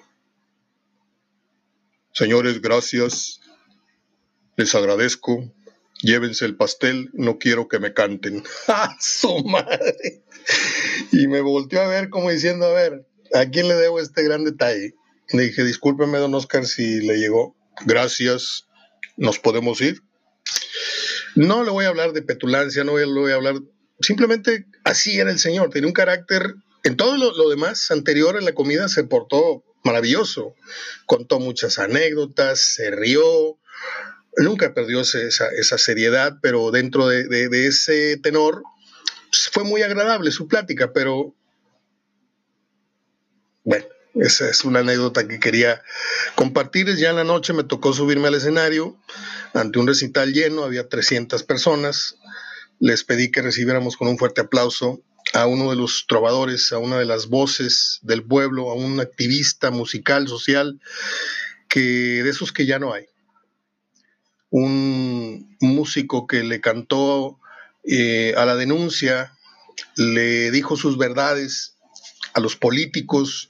Señores, 2.11 2.61
gracias. 2.61 3.39
Les 4.55 4.73
agradezco. 4.75 5.51
Llévense 6.01 6.45
el 6.45 6.55
pastel. 6.55 7.09
No 7.13 7.37
quiero 7.37 7.67
que 7.67 7.79
me 7.79 7.93
canten. 7.93 8.43
¡Ah, 8.67 8.95
su 8.99 9.43
madre! 9.43 10.23
Y 11.11 11.27
me 11.27 11.41
volteó 11.41 11.81
a 11.81 11.87
ver 11.87 12.09
como 12.09 12.29
diciendo, 12.29 12.65
a 12.65 12.73
ver, 12.73 13.05
¿a 13.33 13.45
quién 13.45 13.67
le 13.67 13.75
debo 13.75 13.99
este 13.99 14.23
gran 14.23 14.43
detalle? 14.43 14.95
Le 15.29 15.43
dije, 15.43 15.63
discúlpeme, 15.63 16.17
don 16.17 16.35
Oscar, 16.35 16.65
si 16.65 17.01
le 17.01 17.17
llegó. 17.17 17.55
Gracias, 17.85 18.67
nos 19.17 19.39
podemos 19.39 19.81
ir. 19.81 20.01
No 21.35 21.63
le 21.63 21.71
voy 21.71 21.85
a 21.85 21.89
hablar 21.89 22.13
de 22.13 22.21
petulancia, 22.21 22.83
no 22.83 22.97
le 22.97 23.05
voy 23.05 23.31
a 23.31 23.35
hablar. 23.35 23.55
Simplemente 23.99 24.67
así 24.83 25.19
era 25.19 25.31
el 25.31 25.39
señor, 25.39 25.69
tenía 25.69 25.87
un 25.87 25.93
carácter. 25.93 26.55
En 26.83 26.97
todo 26.97 27.17
lo, 27.17 27.49
demás 27.49 27.89
anterior 27.91 28.37
en 28.37 28.45
la 28.45 28.53
comida 28.53 28.87
se 28.89 29.05
portó 29.05 29.63
maravilloso. 29.83 30.53
Contó 31.05 31.39
muchas 31.39 31.79
anécdotas, 31.79 32.59
se 32.59 32.91
rió, 32.91 33.57
nunca 34.37 34.73
perdió 34.73 35.01
esa, 35.01 35.47
esa 35.49 35.77
seriedad, 35.77 36.37
pero 36.41 36.71
dentro 36.71 37.07
de, 37.07 37.27
de, 37.27 37.67
ese 37.67 38.17
tenor 38.17 38.63
pues, 39.29 39.49
fue 39.51 39.63
muy 39.63 39.81
agradable 39.81 40.31
su 40.31 40.47
plática, 40.47 40.93
pero 40.93 41.35
bueno, 43.63 43.85
esa 44.15 44.49
es 44.49 44.63
una 44.65 44.79
anécdota 44.79 45.27
que 45.27 45.39
quería 45.39 45.81
compartir. 46.35 46.93
Ya 46.95 47.09
en 47.09 47.15
la 47.15 47.23
noche 47.23 47.53
me 47.53 47.63
tocó 47.63 47.93
subirme 47.93 48.27
al 48.27 48.35
escenario 48.35 48.97
ante 49.53 49.79
un 49.79 49.87
recital 49.87 50.33
lleno, 50.33 50.63
había 50.63 50.89
300 50.89 51.43
personas. 51.43 52.17
Les 52.79 53.03
pedí 53.03 53.31
que 53.31 53.41
recibiéramos 53.41 53.97
con 53.97 54.07
un 54.07 54.17
fuerte 54.17 54.41
aplauso 54.41 55.01
a 55.33 55.47
uno 55.47 55.69
de 55.69 55.77
los 55.77 56.05
trovadores, 56.07 56.71
a 56.73 56.79
una 56.79 56.99
de 56.99 57.05
las 57.05 57.27
voces 57.27 57.99
del 58.01 58.23
pueblo, 58.23 58.69
a 58.69 58.75
un 58.75 58.99
activista 58.99 59.71
musical, 59.71 60.27
social, 60.27 60.79
que 61.69 61.79
de 62.23 62.29
esos 62.29 62.51
que 62.51 62.65
ya 62.65 62.79
no 62.79 62.93
hay. 62.93 63.07
Un 64.55 65.57
músico 65.61 66.27
que 66.27 66.43
le 66.43 66.61
cantó 66.61 67.39
eh, 67.83 68.35
a 68.37 68.45
la 68.45 68.55
denuncia, 68.55 69.35
le 69.95 70.51
dijo 70.51 70.77
sus 70.77 70.99
verdades 70.99 71.75
a 72.35 72.39
los 72.39 72.55
políticos, 72.55 73.49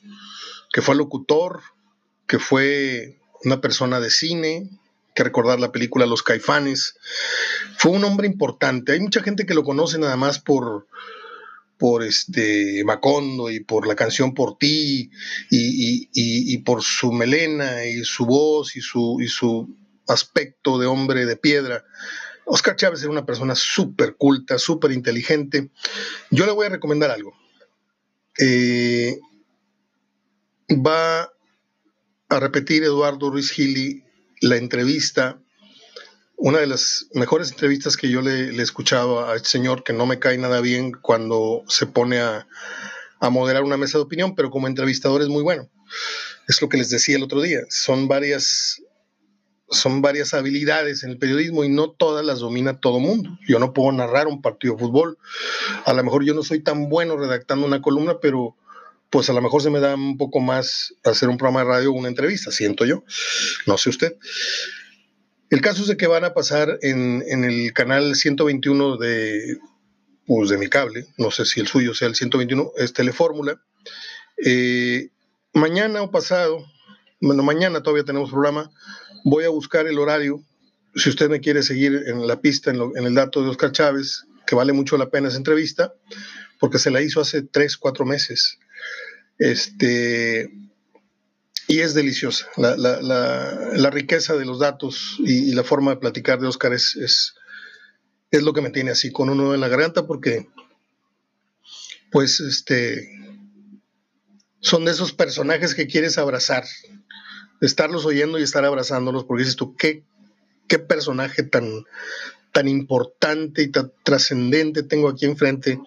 que 0.71 0.81
fue 0.81 0.95
locutor, 0.95 1.61
que 2.25 2.39
fue 2.39 3.19
una 3.43 3.59
persona 3.59 3.99
de 3.99 4.09
cine, 4.09 4.69
que 5.13 5.25
recordar 5.25 5.59
la 5.59 5.73
película 5.73 6.05
Los 6.05 6.23
Caifanes. 6.23 6.95
Fue 7.77 7.91
un 7.91 8.05
hombre 8.05 8.25
importante. 8.25 8.93
Hay 8.93 9.01
mucha 9.01 9.21
gente 9.21 9.45
que 9.45 9.55
lo 9.55 9.65
conoce 9.65 9.99
nada 9.99 10.15
más 10.15 10.39
por, 10.39 10.87
por 11.77 12.01
este 12.01 12.81
Macondo 12.85 13.51
y 13.51 13.59
por 13.59 13.87
la 13.87 13.95
canción 13.95 14.33
Por 14.33 14.57
ti 14.57 15.11
y, 15.49 16.57
por 16.59 16.81
su 16.81 17.11
melena 17.11 17.83
y 17.85 18.05
su 18.05 18.25
voz 18.25 18.77
y 18.77 18.81
su, 18.81 19.17
y 19.19 19.27
su 19.27 19.82
aspecto 20.07 20.77
de 20.77 20.87
hombre 20.87 21.25
de 21.25 21.37
piedra. 21.37 21.85
Oscar 22.45 22.75
Chávez 22.75 23.01
era 23.01 23.11
una 23.11 23.25
persona 23.25 23.55
súper 23.55 24.15
culta, 24.15 24.57
súper 24.57 24.91
inteligente. 24.91 25.69
Yo 26.29 26.45
le 26.45 26.51
voy 26.51 26.65
a 26.65 26.69
recomendar 26.69 27.11
algo. 27.11 27.33
Eh, 28.39 29.19
va 30.69 31.31
a 32.29 32.39
repetir 32.39 32.83
Eduardo 32.83 33.29
Ruiz 33.29 33.51
Gili 33.51 34.03
la 34.41 34.57
entrevista, 34.57 35.39
una 36.35 36.59
de 36.59 36.67
las 36.67 37.07
mejores 37.13 37.51
entrevistas 37.51 37.95
que 37.95 38.09
yo 38.09 38.21
le, 38.21 38.49
he 38.49 38.61
escuchado 38.61 39.25
a 39.25 39.35
este 39.37 39.47
señor, 39.47 39.83
que 39.83 39.93
no 39.93 40.05
me 40.05 40.19
cae 40.19 40.37
nada 40.37 40.59
bien 40.59 40.91
cuando 40.91 41.63
se 41.69 41.85
pone 41.85 42.19
a, 42.19 42.45
a 43.21 43.29
moderar 43.29 43.63
una 43.63 43.77
mesa 43.77 43.97
de 43.97 44.03
opinión, 44.03 44.35
pero 44.35 44.49
como 44.49 44.67
entrevistador 44.67 45.21
es 45.21 45.29
muy 45.29 45.43
bueno. 45.43 45.69
Es 46.49 46.61
lo 46.61 46.67
que 46.67 46.77
les 46.77 46.89
decía 46.89 47.15
el 47.15 47.23
otro 47.23 47.41
día. 47.41 47.61
Son 47.69 48.09
varias, 48.09 48.81
son 49.73 50.01
varias 50.01 50.33
habilidades 50.33 51.03
en 51.03 51.11
el 51.11 51.17
periodismo 51.17 51.63
y 51.63 51.69
no 51.69 51.91
todas 51.91 52.25
las 52.25 52.39
domina 52.39 52.79
todo 52.79 52.99
mundo. 52.99 53.37
Yo 53.47 53.59
no 53.59 53.73
puedo 53.73 53.91
narrar 53.91 54.27
un 54.27 54.41
partido 54.41 54.75
de 54.75 54.79
fútbol. 54.79 55.17
A 55.85 55.93
lo 55.93 56.03
mejor 56.03 56.23
yo 56.23 56.33
no 56.33 56.43
soy 56.43 56.61
tan 56.61 56.89
bueno 56.89 57.17
redactando 57.17 57.65
una 57.65 57.81
columna, 57.81 58.19
pero 58.21 58.55
pues 59.13 59.29
a 59.29 59.33
lo 59.33 59.41
mejor 59.41 59.61
se 59.61 59.69
me 59.69 59.79
da 59.79 59.93
un 59.93 60.17
poco 60.17 60.39
más 60.39 60.95
hacer 61.03 61.29
un 61.29 61.37
programa 61.37 61.59
de 61.59 61.65
radio 61.65 61.91
o 61.91 61.93
una 61.93 62.07
entrevista, 62.07 62.49
siento 62.49 62.83
yo, 62.83 63.03
no 63.67 63.77
sé 63.77 63.89
usted. 63.89 64.17
El 65.51 65.61
caso 65.61 65.83
es 65.83 65.95
que 65.97 66.07
van 66.07 66.25
a 66.25 66.33
pasar 66.33 66.79
en, 66.81 67.21
el 67.27 67.73
canal 67.73 68.15
121 68.15 68.97
de, 68.97 69.59
pues 70.25 70.49
de 70.49 70.57
mi 70.57 70.67
cable, 70.67 71.05
no 71.19 71.29
sé 71.29 71.45
si 71.45 71.59
el 71.59 71.67
suyo 71.67 71.93
sea 71.93 72.07
el 72.07 72.15
121, 72.15 72.71
es 72.77 72.93
Telefórmula. 72.93 73.61
Eh, 74.43 75.09
mañana 75.53 76.01
o 76.01 76.09
pasado, 76.09 76.65
bueno, 77.23 77.43
mañana 77.43 77.81
todavía 77.81 78.03
tenemos 78.03 78.29
programa, 78.29 78.71
voy 79.23 79.45
a 79.45 79.49
buscar 79.49 79.87
el 79.87 79.97
horario, 79.99 80.43
si 80.95 81.09
usted 81.09 81.29
me 81.29 81.39
quiere 81.39 81.63
seguir 81.63 82.03
en 82.07 82.27
la 82.27 82.39
pista, 82.39 82.71
en, 82.71 82.81
en 82.95 83.05
el 83.05 83.15
dato 83.15 83.41
de 83.41 83.49
Oscar 83.49 83.71
Chávez, 83.71 84.25
que 84.45 84.55
vale 84.55 84.73
mucho 84.73 84.97
la 84.97 85.09
pena 85.09 85.29
esa 85.29 85.37
entrevista, 85.37 85.93
porque 86.59 86.79
se 86.79 86.91
la 86.91 87.01
hizo 87.01 87.19
hace 87.21 87.41
tres, 87.41 87.77
cuatro 87.77 88.05
meses. 88.05 88.59
Este, 89.37 90.51
y 91.67 91.79
es 91.79 91.93
deliciosa. 91.93 92.47
La, 92.57 93.89
riqueza 93.89 94.35
de 94.35 94.45
los 94.45 94.59
datos 94.59 95.17
y, 95.19 95.51
la 95.53 95.63
forma 95.63 95.91
de 95.91 95.97
platicar 95.97 96.39
de 96.39 96.47
Oscar 96.47 96.73
es, 96.73 96.95
es, 96.95 97.35
es, 98.31 98.43
lo 98.43 98.53
que 98.53 98.61
me 98.61 98.69
tiene 98.69 98.91
así 98.91 99.11
con 99.11 99.29
uno 99.29 99.53
en 99.53 99.61
la 99.61 99.67
garganta 99.69 100.05
porque, 100.05 100.47
pues, 102.11 102.39
este, 102.39 103.09
son 104.63 104.85
de 104.85 104.91
esos 104.91 105.11
personajes 105.11 105.75
que 105.75 105.87
quieres 105.87 106.17
abrazar, 106.17 106.63
estarlos 107.59 108.05
oyendo 108.05 108.39
y 108.39 108.43
estar 108.43 108.63
abrazándolos 108.63 109.25
porque 109.25 109.43
dices 109.43 109.57
tú, 109.57 109.75
qué, 109.75 110.05
qué 110.69 110.79
personaje 110.79 111.43
tan, 111.43 111.83
tan 112.53 112.69
importante 112.69 113.61
y 113.61 113.67
tan 113.71 113.91
trascendente 114.03 114.81
tengo 114.81 115.09
aquí 115.09 115.25
enfrente 115.25 115.79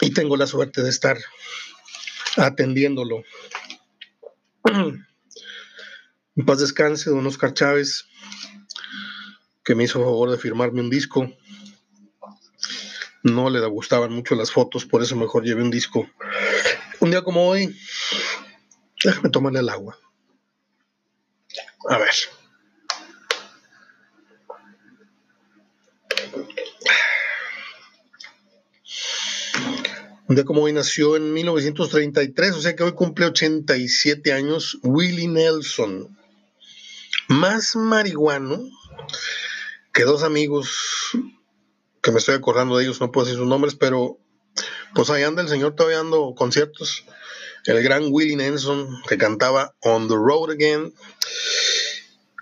y 0.00 0.10
tengo 0.12 0.38
la 0.38 0.46
suerte 0.46 0.82
de 0.82 0.88
estar 0.88 1.18
atendiéndolo. 2.38 3.22
En 4.64 6.46
paz 6.46 6.60
descanse, 6.60 7.10
don 7.10 7.26
Oscar 7.26 7.52
Chávez, 7.52 8.06
que 9.62 9.74
me 9.74 9.84
hizo 9.84 10.00
favor 10.00 10.30
de 10.30 10.38
firmarme 10.38 10.80
un 10.80 10.88
disco. 10.88 11.30
No 13.22 13.50
le 13.50 13.64
gustaban 13.66 14.12
mucho 14.12 14.34
las 14.34 14.50
fotos, 14.50 14.86
por 14.86 15.02
eso 15.02 15.14
mejor 15.14 15.44
llevé 15.44 15.62
un 15.62 15.70
disco. 15.70 16.08
Un 17.06 17.12
día 17.12 17.22
como 17.22 17.46
hoy, 17.46 17.72
déjame 19.04 19.30
tomarle 19.30 19.60
el 19.60 19.68
agua. 19.68 19.96
A 21.88 21.98
ver. 21.98 22.10
Un 30.26 30.34
día 30.34 30.44
como 30.44 30.62
hoy 30.62 30.72
nació 30.72 31.14
en 31.14 31.32
1933, 31.32 32.54
o 32.56 32.60
sea 32.60 32.74
que 32.74 32.82
hoy 32.82 32.90
cumple 32.90 33.26
87 33.26 34.32
años, 34.32 34.76
Willie 34.82 35.28
Nelson. 35.28 36.18
Más 37.28 37.76
marihuano 37.76 38.68
que 39.92 40.02
dos 40.02 40.24
amigos 40.24 41.12
que 42.02 42.10
me 42.10 42.18
estoy 42.18 42.34
acordando 42.34 42.76
de 42.76 42.82
ellos, 42.82 43.00
no 43.00 43.12
puedo 43.12 43.26
decir 43.26 43.38
sus 43.38 43.48
nombres, 43.48 43.76
pero 43.76 44.18
pues 44.96 45.10
ahí 45.10 45.22
anda 45.22 45.42
el 45.42 45.48
señor 45.48 45.76
todavía 45.76 45.98
dando 45.98 46.34
conciertos. 46.34 47.04
El 47.66 47.82
gran 47.82 48.04
Willie 48.10 48.34
Nelson 48.34 49.02
que 49.06 49.18
cantaba 49.18 49.76
On 49.80 50.08
the 50.08 50.14
Road 50.14 50.52
Again. 50.52 50.94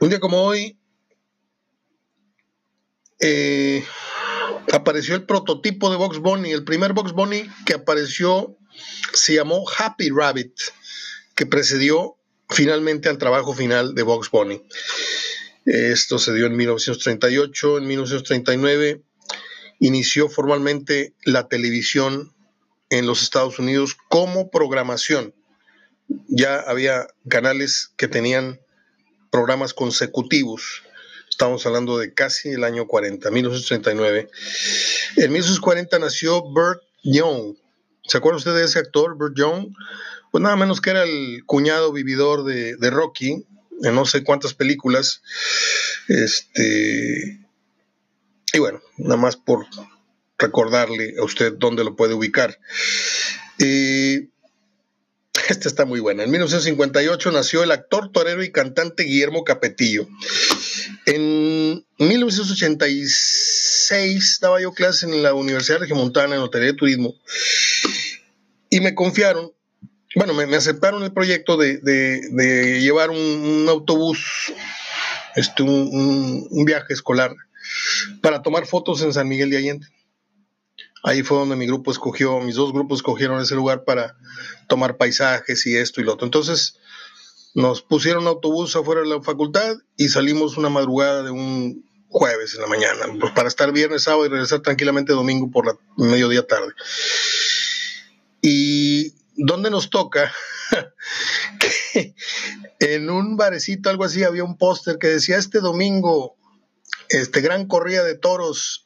Un 0.01 0.09
día 0.09 0.21
como 0.21 0.45
hoy, 0.45 0.79
eh, 3.19 3.85
apareció 4.73 5.17
el 5.17 5.25
prototipo 5.25 5.91
de 5.91 5.97
Box 5.97 6.19
Bunny. 6.19 6.53
El 6.53 6.63
primer 6.63 6.93
Box 6.93 7.13
Bunny 7.13 7.51
que 7.67 7.75
apareció 7.75 8.57
se 9.13 9.35
llamó 9.35 9.65
Happy 9.77 10.11
Rabbit, 10.11 10.55
que 11.35 11.47
precedió 11.47 12.17
finalmente 12.49 13.09
al 13.09 13.19
trabajo 13.19 13.53
final 13.53 13.97
de 13.97 14.03
Box 14.05 14.31
Bunny. 14.31 14.63
Esto 15.65 16.21
se 16.21 16.33
dio 16.35 16.47
en 16.47 16.57
1938, 16.57 17.79
en 17.79 17.87
1939 17.89 19.03
inició 19.81 20.29
formalmente 20.29 21.15
la 21.25 21.49
televisión 21.49 22.34
en 22.99 23.07
los 23.07 23.23
Estados 23.23 23.59
Unidos 23.59 23.97
como 24.09 24.51
programación. 24.51 25.35
Ya 26.29 26.61
había 26.61 27.07
canales 27.29 27.93
que 27.97 28.09
tenían 28.09 28.61
programas 29.31 29.75
consecutivos 29.75 30.83
Estamos 31.35 31.67
hablando 31.67 31.99
de 31.99 32.15
casi 32.15 32.51
el 32.51 32.63
año 32.63 32.87
40, 32.87 33.29
1939. 33.29 34.31
En 35.17 35.33
1940 35.33 35.99
nació 35.99 36.43
Burt 36.43 36.81
Young. 37.03 37.57
¿Se 38.05 38.19
acuerda 38.19 38.37
usted 38.37 38.55
de 38.55 38.63
ese 38.63 38.79
actor, 38.79 39.17
Burt 39.17 39.37
Young? 39.37 39.75
Pues 40.31 40.43
nada 40.43 40.55
menos 40.55 40.81
que 40.81 40.91
era 40.91 41.03
el 41.03 41.43
cuñado 41.45 41.93
vividor 41.93 42.45
de, 42.45 42.77
Rocky, 42.89 43.45
en 43.83 43.95
no 43.97 44.05
sé 44.05 44.23
cuántas 44.23 44.55
películas. 44.55 45.23
Este. 46.07 47.41
Y 48.53 48.59
bueno, 48.61 48.81
nada 48.99 49.17
más 49.17 49.35
por 49.35 49.67
recordarle 50.39 51.15
a 51.19 51.25
usted 51.25 51.55
dónde 51.57 51.85
lo 51.85 51.97
puede 51.97 52.15
ubicar. 52.15 52.59
Y 53.59 54.31
esta 55.49 55.69
está 55.69 55.85
muy 55.85 56.01
buena. 56.01 56.23
En 56.23 56.31
1958 56.31 57.31
nació 57.33 57.63
el 57.63 57.71
actor, 57.71 58.11
torero 58.13 58.43
y 58.43 58.51
cantante 58.51 59.03
Guillermo 59.05 59.45
Capetillo. 59.45 60.09
En 61.07 61.85
1986 61.99 64.39
daba 64.41 64.59
yo 64.61 64.73
clase 64.73 65.07
en 65.07 65.23
la 65.23 65.35
Universidad 65.35 65.81
Regiomontana 65.81 66.37
en 66.37 66.41
Hotelera 66.41 66.73
de 66.73 66.79
Turismo 66.79 67.15
y 68.71 68.81
me 68.81 68.95
confiaron, 68.95 69.53
bueno, 70.17 70.33
me, 70.35 70.45
aceptaron 70.57 71.05
el 71.05 71.13
proyecto 71.13 71.57
de, 71.57 72.81
llevar 72.81 73.11
un, 73.11 73.67
autobús, 73.69 74.53
este, 75.37 75.63
un 75.63 76.65
viaje 76.65 76.95
escolar 76.95 77.37
para 78.23 78.43
tomar 78.43 78.67
fotos 78.67 79.03
en 79.03 79.13
San 79.13 79.29
Miguel 79.29 79.51
de 79.51 79.59
Allende. 79.59 79.87
Ahí 81.07 81.23
fue 81.23 81.37
donde 81.37 81.55
mi 81.55 81.67
grupo 81.67 81.91
escogió, 81.91 82.41
mis 82.41 82.55
dos 82.55 82.73
grupos 82.73 83.01
escogieron 83.01 83.39
ese 83.41 83.55
lugar 83.55 83.85
para 83.85 84.17
tomar 84.69 84.97
paisajes 84.97 85.67
y 85.67 85.77
esto 85.77 86.01
y 86.01 86.05
lo 86.05 86.15
otro. 86.15 86.27
Entonces 86.27 86.79
nos 87.55 87.83
pusieron 87.83 88.27
autobús 88.27 88.75
afuera 88.75 89.03
de 89.03 89.09
la 89.09 89.23
facultad 89.23 89.77
y 89.99 90.09
salimos 90.09 90.57
una 90.57 90.71
madrugada 90.71 91.23
de 91.23 91.31
un 91.31 91.85
jueves 92.09 92.55
en 92.55 92.63
la 92.63 92.69
mañana, 92.69 93.07
pues, 93.21 93.33
para 93.33 93.49
estar 93.49 93.71
viernes, 93.71 94.05
sábado 94.05 94.25
y 94.25 94.31
regresar 94.31 94.61
tranquilamente 94.61 95.13
domingo 95.13 95.51
por 95.51 95.67
la 95.67 95.79
mediodía 95.99 96.47
tarde. 96.47 96.73
Y 98.41 99.13
¿dónde 99.37 99.69
nos 99.69 99.91
toca? 99.91 100.33
en 102.81 103.11
un 103.11 103.37
barecito, 103.37 103.91
algo 103.91 104.05
así, 104.05 104.25
había 104.25 104.45
un 104.45 104.57
póster 104.57 104.97
que 104.99 105.09
decía 105.09 105.37
este 105.37 105.61
domingo, 105.61 106.37
este 107.11 107.43
gran 107.43 107.67
corrida 107.67 108.05
de 108.05 108.17
toros 108.17 108.84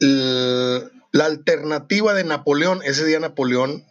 la 0.00 1.24
alternativa 1.24 2.14
de 2.14 2.24
Napoleón, 2.24 2.80
ese 2.84 3.04
día 3.04 3.20
Napoleón 3.20 3.84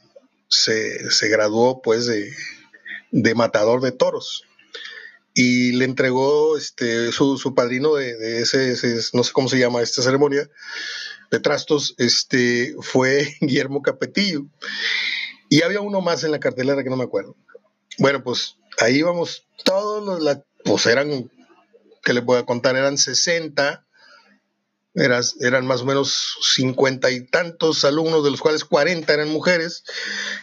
se, 0.50 1.28
graduó 1.30 1.82
pues 1.82 2.06
de, 2.06 3.36
matador 3.36 3.82
de 3.82 3.92
toros 3.92 4.44
y 5.34 5.74
le 5.74 5.86
entregó 5.86 6.58
este, 6.58 7.12
su, 7.12 7.54
padrino 7.56 7.96
de, 7.96 8.42
ese, 8.42 8.76
no 9.14 9.24
sé 9.24 9.32
cómo 9.34 9.50
se 9.50 9.60
llama 9.60 9.82
esta 9.82 10.02
ceremonia, 10.02 10.50
de 11.30 11.40
trastos, 11.40 11.94
este, 11.98 12.76
fue 12.80 13.36
Guillermo 13.42 13.82
Capetillo. 13.82 14.46
Y 15.50 15.62
había 15.62 15.82
uno 15.82 16.02
más 16.02 16.24
en 16.24 16.32
la 16.32 16.40
cartelera 16.40 16.84
que 16.84 16.90
no 16.90 16.98
me 16.98 17.04
acuerdo. 17.04 17.36
Bueno, 18.00 18.24
pues 18.24 18.58
ahí 18.80 19.02
vamos, 19.02 19.46
todos 19.64 20.22
los, 20.22 20.40
pues 20.64 20.86
eran, 20.88 21.30
que 22.04 22.14
les 22.14 22.24
a 22.28 22.46
contar, 22.46 22.76
eran 22.76 22.98
60 22.98 23.87
eran 24.98 25.68
más 25.68 25.82
o 25.82 25.86
menos 25.86 26.38
cincuenta 26.42 27.12
y 27.12 27.22
tantos 27.22 27.86
alumnos, 27.86 28.24
de 28.24 28.32
los 28.32 28.42
cuales 28.42 28.66
cuarenta 28.66 29.14
eran 29.14 29.30
mujeres, 29.30 29.84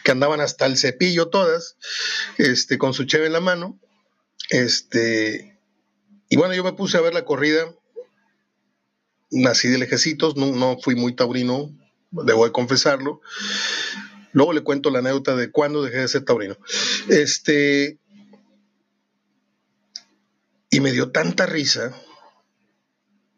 que 0.03 0.11
andaban 0.11 0.39
hasta 0.39 0.65
el 0.65 0.77
cepillo 0.77 1.27
todas, 1.27 1.77
este, 2.37 2.77
con 2.77 2.93
su 2.93 3.03
cheve 3.03 3.27
en 3.27 3.33
la 3.33 3.41
mano. 3.41 3.79
Este, 4.49 5.59
y 6.29 6.37
bueno, 6.37 6.53
yo 6.53 6.63
me 6.63 6.73
puse 6.73 6.97
a 6.97 7.01
ver 7.01 7.13
la 7.13 7.25
corrida, 7.25 7.65
nací 9.29 9.67
de 9.67 9.77
lejecitos, 9.77 10.37
no, 10.37 10.47
no 10.47 10.77
fui 10.81 10.95
muy 10.95 11.15
taurino, 11.15 11.69
debo 12.11 12.45
de 12.45 12.51
confesarlo. 12.51 13.21
Luego 14.31 14.53
le 14.53 14.63
cuento 14.63 14.89
la 14.89 14.99
anécdota 14.99 15.35
de 15.35 15.51
cuándo 15.51 15.81
dejé 15.83 15.97
de 15.97 16.07
ser 16.07 16.23
taurino. 16.23 16.57
Este, 17.09 17.99
y 20.69 20.79
me 20.79 20.91
dio 20.91 21.11
tanta 21.11 21.45
risa 21.45 21.93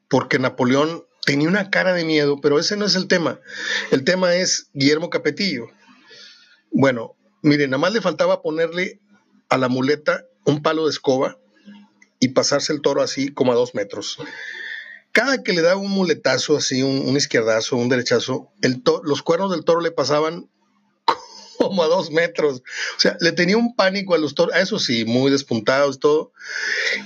porque 0.08 0.39
Napoleón 0.39 1.07
tenía 1.28 1.50
una 1.50 1.70
cara 1.70 1.94
de 1.94 2.06
miedo, 2.06 2.40
pero 2.40 2.58
ese 2.58 2.78
no 2.78 2.86
es 2.86 2.96
el 2.96 3.10
tema. 3.10 3.42
El 3.92 4.06
tema 4.06 4.36
es 4.36 4.70
Guillermo 4.74 5.10
Capetillo. 5.10 5.68
Bueno, 6.72 7.18
miren, 7.42 7.70
nada 7.70 7.82
más 7.82 7.92
le 7.92 8.00
faltaba 8.00 8.42
ponerle 8.42 9.02
a 9.50 9.58
la 9.58 9.68
muleta 9.68 10.26
un 10.46 10.63
palo 10.63 10.86
de 10.86 10.92
escoba 10.92 11.38
y 12.22 12.30
pasarse 12.30 12.72
el 12.72 12.82
toro 12.82 13.02
así 13.02 13.28
como 13.34 13.52
a 13.52 13.56
dos 13.56 13.76
metros. 13.76 14.20
Cada 15.12 15.44
que 15.44 15.52
le 15.52 15.62
daba 15.62 15.82
un 15.82 15.92
muletazo 15.92 16.56
así, 16.56 16.82
un, 16.82 17.18
izquierdazo, 17.18 17.76
un 17.76 17.90
derechazo, 17.90 18.50
los 19.04 19.22
cuernos 19.22 19.52
del 19.52 19.66
toro 19.66 19.82
le 19.82 19.92
pasaban 19.92 20.50
como 21.58 21.84
a 21.84 21.88
dos 21.88 22.10
metros. 22.10 22.62
O 22.96 23.00
sea, 23.00 23.18
le 23.20 23.34
tenía 23.34 23.58
un 23.58 23.76
pánico 23.76 24.16
a 24.16 24.18
los 24.18 24.34
toros, 24.34 24.56
eso 24.56 24.80
sí, 24.80 25.04
muy 25.04 25.30
despuntados, 25.30 26.00
todo. 26.00 26.32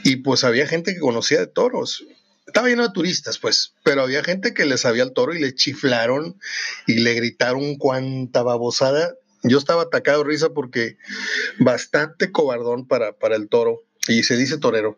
Y 0.03 0.17
pues 0.17 0.43
había 0.43 0.67
gente 0.67 0.93
que 0.93 0.99
conocía 0.99 1.39
de 1.39 1.47
toros 1.47 2.05
estaba 2.51 2.67
lleno 2.67 2.83
de 2.83 2.93
turistas, 2.93 3.39
pues, 3.39 3.75
pero 3.83 4.01
había 4.01 4.25
gente 4.25 4.53
que 4.53 4.65
le 4.65 4.77
sabía 4.77 5.03
al 5.03 5.13
toro 5.13 5.33
y 5.33 5.39
le 5.39 5.55
chiflaron 5.55 6.37
y 6.85 6.95
le 6.95 7.13
gritaron 7.13 7.77
cuánta 7.77 8.43
babosada. 8.43 9.15
Yo 9.43 9.57
estaba 9.57 9.83
atacado 9.83 10.25
risa 10.25 10.49
porque 10.49 10.97
bastante 11.59 12.29
cobardón 12.29 12.87
para, 12.87 13.13
para 13.13 13.37
el 13.37 13.47
toro, 13.47 13.83
y 14.05 14.23
se 14.23 14.35
dice 14.35 14.57
torero. 14.57 14.97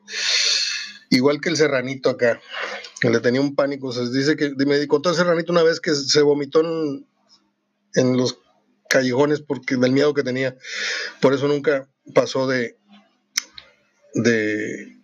Igual 1.12 1.42
que 1.42 1.50
el 1.50 1.58
serranito 1.58 2.10
acá, 2.10 2.42
le 3.04 3.20
tenía 3.20 3.39
un 3.39 3.54
pánico. 3.54 3.94
Se 3.94 4.10
dice 4.10 4.36
que 4.36 4.54
me 4.66 4.88
contó 4.88 5.12
el 5.12 5.16
serranito 5.16 5.52
una 5.52 5.62
vez 5.62 5.80
que 5.80 5.94
se 5.94 6.24
vomitó 6.24 6.62
en, 6.62 7.08
en 7.94 8.18
los 8.18 8.39
callejones 8.89 9.42
porque 9.42 9.76
del 9.76 9.92
miedo 9.92 10.16
que 10.16 10.24
tenía. 10.24 10.58
Por 11.22 11.36
eso 11.36 11.48
nunca 11.48 11.88
pasó 12.16 12.48
de, 12.48 12.78
de 14.16 15.03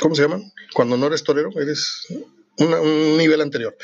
¿cómo 0.00 0.14
se 0.14 0.22
llaman? 0.22 0.52
Cuando 0.74 0.96
no 0.96 1.06
eres 1.06 1.22
torero, 1.22 1.50
eres 1.60 2.06
un 2.58 3.16
nivel 3.16 3.40
anterior. 3.40 3.76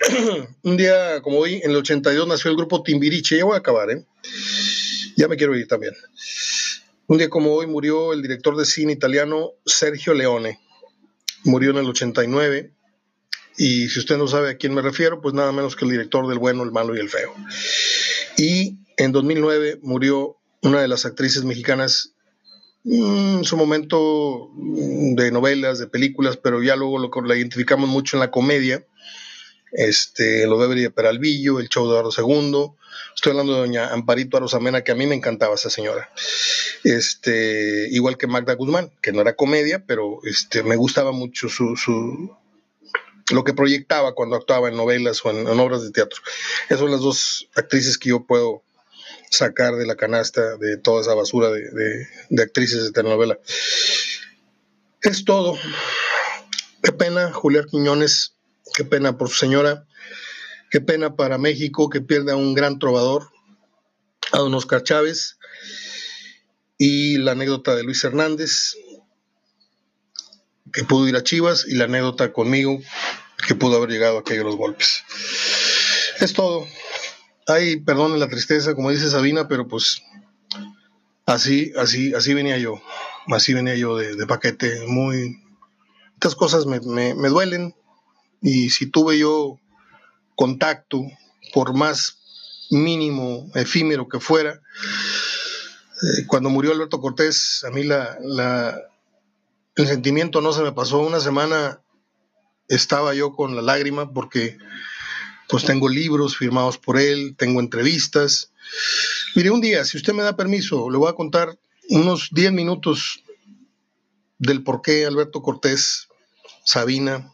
un 0.62 0.76
día 0.76 1.22
como 1.22 1.38
hoy, 1.38 1.60
en 1.62 1.70
el 1.70 1.76
82, 1.76 2.26
nació 2.26 2.50
el 2.50 2.56
grupo 2.56 2.82
Timbiriche. 2.82 3.38
Ya 3.38 3.44
voy 3.44 3.54
a 3.54 3.58
acabar, 3.58 3.90
¿eh? 3.90 4.04
Ya 5.16 5.28
me 5.28 5.36
quiero 5.36 5.56
ir 5.56 5.68
también. 5.68 5.94
Un 7.06 7.18
día 7.18 7.28
como 7.28 7.52
hoy 7.52 7.66
murió 7.66 8.12
el 8.12 8.22
director 8.22 8.56
de 8.56 8.64
cine 8.64 8.92
italiano 8.92 9.52
Sergio 9.64 10.14
Leone. 10.14 10.58
Murió 11.44 11.70
en 11.70 11.78
el 11.78 11.86
89. 11.86 12.72
Y 13.56 13.88
si 13.88 14.00
usted 14.00 14.16
no 14.16 14.26
sabe 14.26 14.50
a 14.50 14.56
quién 14.56 14.74
me 14.74 14.82
refiero, 14.82 15.20
pues 15.20 15.34
nada 15.34 15.52
menos 15.52 15.76
que 15.76 15.84
el 15.84 15.92
director 15.92 16.26
del 16.26 16.38
bueno, 16.38 16.64
el 16.64 16.72
malo 16.72 16.96
y 16.96 17.00
el 17.00 17.08
feo. 17.08 17.32
Y 18.36 18.78
en 18.96 19.12
2009 19.12 19.78
murió 19.82 20.36
una 20.62 20.80
de 20.80 20.88
las 20.88 21.04
actrices 21.04 21.44
mexicanas 21.44 22.13
en 22.84 23.44
su 23.44 23.56
momento 23.56 24.50
mm, 24.52 25.14
de 25.14 25.30
novelas, 25.30 25.78
de 25.78 25.86
películas, 25.86 26.36
pero 26.36 26.62
ya 26.62 26.76
luego 26.76 26.98
lo, 26.98 27.34
identificamos 27.34 27.88
mucho 27.88 28.16
en 28.16 28.20
la 28.20 28.30
comedia, 28.30 28.84
este, 29.72 30.46
lo 30.46 30.68
de 30.68 30.90
Peralvillo, 30.90 31.58
el 31.58 31.68
show 31.68 31.84
de 31.84 31.90
Eduardo 31.90 32.10
II, 32.16 32.76
estoy 33.14 33.30
hablando 33.30 33.54
de 33.54 33.60
doña 33.60 33.88
Amparito 33.92 34.36
Arosamena, 34.36 34.82
que 34.82 34.92
a 34.92 34.94
mí 34.94 35.06
me 35.06 35.14
encantaba 35.16 35.54
esa 35.54 35.70
señora, 35.70 36.10
este, 36.84 37.88
igual 37.90 38.16
que 38.16 38.26
Magda 38.26 38.54
Guzmán, 38.54 38.92
que 39.02 39.12
no 39.12 39.20
era 39.22 39.34
comedia, 39.34 39.84
pero 39.84 40.20
este, 40.24 40.62
me 40.62 40.76
gustaba 40.76 41.10
mucho 41.10 41.48
su, 41.48 41.76
su 41.76 42.30
lo 43.32 43.44
que 43.44 43.54
proyectaba 43.54 44.14
cuando 44.14 44.36
actuaba 44.36 44.68
en 44.68 44.76
novelas 44.76 45.24
o 45.24 45.30
en, 45.30 45.46
obras 45.58 45.82
de 45.82 45.90
teatro. 45.90 46.20
Esas 46.66 46.80
son 46.80 46.90
las 46.90 47.00
dos 47.00 47.48
actrices 47.54 47.96
que 47.98 48.10
yo 48.10 48.24
puedo 48.26 48.62
sacar 49.36 49.74
de 49.76 49.86
la 49.86 49.96
canasta 49.96 50.56
de 50.56 50.76
toda 50.76 51.02
esa 51.02 51.14
basura 51.14 51.50
de, 51.50 52.06
de 52.28 52.42
actrices 52.42 52.84
de 52.84 52.92
telenovela. 52.92 53.38
Es 55.02 55.24
todo. 55.24 55.58
Qué 56.82 56.92
pena, 56.92 57.32
Julián 57.32 57.66
Quiñones, 57.70 58.34
qué 58.74 58.84
pena 58.84 59.16
por 59.16 59.28
su 59.28 59.36
señora, 59.36 59.86
qué 60.70 60.80
pena 60.80 61.16
para 61.16 61.38
México 61.38 61.88
que 61.88 62.00
pierda 62.00 62.34
a 62.34 62.36
un 62.36 62.54
gran 62.54 62.78
trovador, 62.78 63.30
a 64.32 64.38
don 64.38 64.54
Oscar 64.54 64.82
Chávez, 64.82 65.38
y 66.78 67.18
la 67.18 67.32
anécdota 67.32 67.74
de 67.74 67.84
Luis 67.84 68.02
Hernández, 68.04 68.76
que 70.72 70.84
pudo 70.84 71.08
ir 71.08 71.16
a 71.16 71.22
Chivas, 71.22 71.64
y 71.68 71.74
la 71.74 71.84
anécdota 71.84 72.32
conmigo, 72.32 72.80
que 73.46 73.54
pudo 73.54 73.76
haber 73.76 73.90
llegado 73.90 74.18
a 74.18 74.20
aquellos 74.20 74.56
golpes. 74.56 75.02
Es 76.20 76.32
todo. 76.32 76.66
Ay, 77.46 77.76
perdón 77.76 78.18
la 78.18 78.28
tristeza, 78.28 78.74
como 78.74 78.90
dice 78.90 79.10
Sabina, 79.10 79.48
pero 79.48 79.68
pues 79.68 80.02
así, 81.26 81.72
así, 81.76 82.14
así 82.14 82.32
venía 82.32 82.56
yo. 82.58 82.80
Así 83.28 83.52
venía 83.52 83.74
yo 83.74 83.96
de, 83.96 84.26
paquete. 84.26 84.86
Muy. 84.86 85.42
Estas 86.14 86.34
cosas 86.34 86.66
me, 86.66 86.80
duelen. 86.80 87.74
Y 88.40 88.70
si 88.70 88.86
tuve 88.86 89.18
yo 89.18 89.58
contacto, 90.34 91.02
por 91.52 91.74
más 91.74 92.18
mínimo, 92.70 93.50
efímero 93.54 94.08
que 94.08 94.20
fuera, 94.20 94.52
eh, 94.54 96.26
cuando 96.26 96.50
murió 96.50 96.72
Alberto 96.72 97.00
Cortés, 97.00 97.64
a 97.64 97.70
mí 97.70 97.84
la, 97.84 98.18
la, 98.22 98.78
el 99.76 99.86
sentimiento 99.86 100.40
no 100.40 100.52
se 100.52 100.62
me 100.62 100.72
pasó. 100.72 100.98
Una 100.98 101.20
semana 101.20 101.80
estaba 102.68 103.14
yo 103.14 103.32
con 103.34 103.54
la 103.54 103.62
lágrima 103.62 104.12
porque 104.12 104.58
pues 105.48 105.64
tengo 105.64 105.88
libros 105.88 106.36
firmados 106.36 106.78
por 106.78 106.98
él, 106.98 107.34
tengo 107.36 107.60
entrevistas. 107.60 108.52
Mire, 109.34 109.50
un 109.50 109.60
día, 109.60 109.84
si 109.84 109.96
usted 109.96 110.12
me 110.12 110.22
da 110.22 110.36
permiso, 110.36 110.90
le 110.90 110.98
voy 110.98 111.10
a 111.10 111.14
contar 111.14 111.58
unos 111.88 112.28
10 112.32 112.52
minutos 112.52 113.22
del 114.38 114.62
por 114.62 114.82
qué 114.82 115.06
Alberto 115.06 115.42
Cortés, 115.42 116.08
Sabina, 116.64 117.32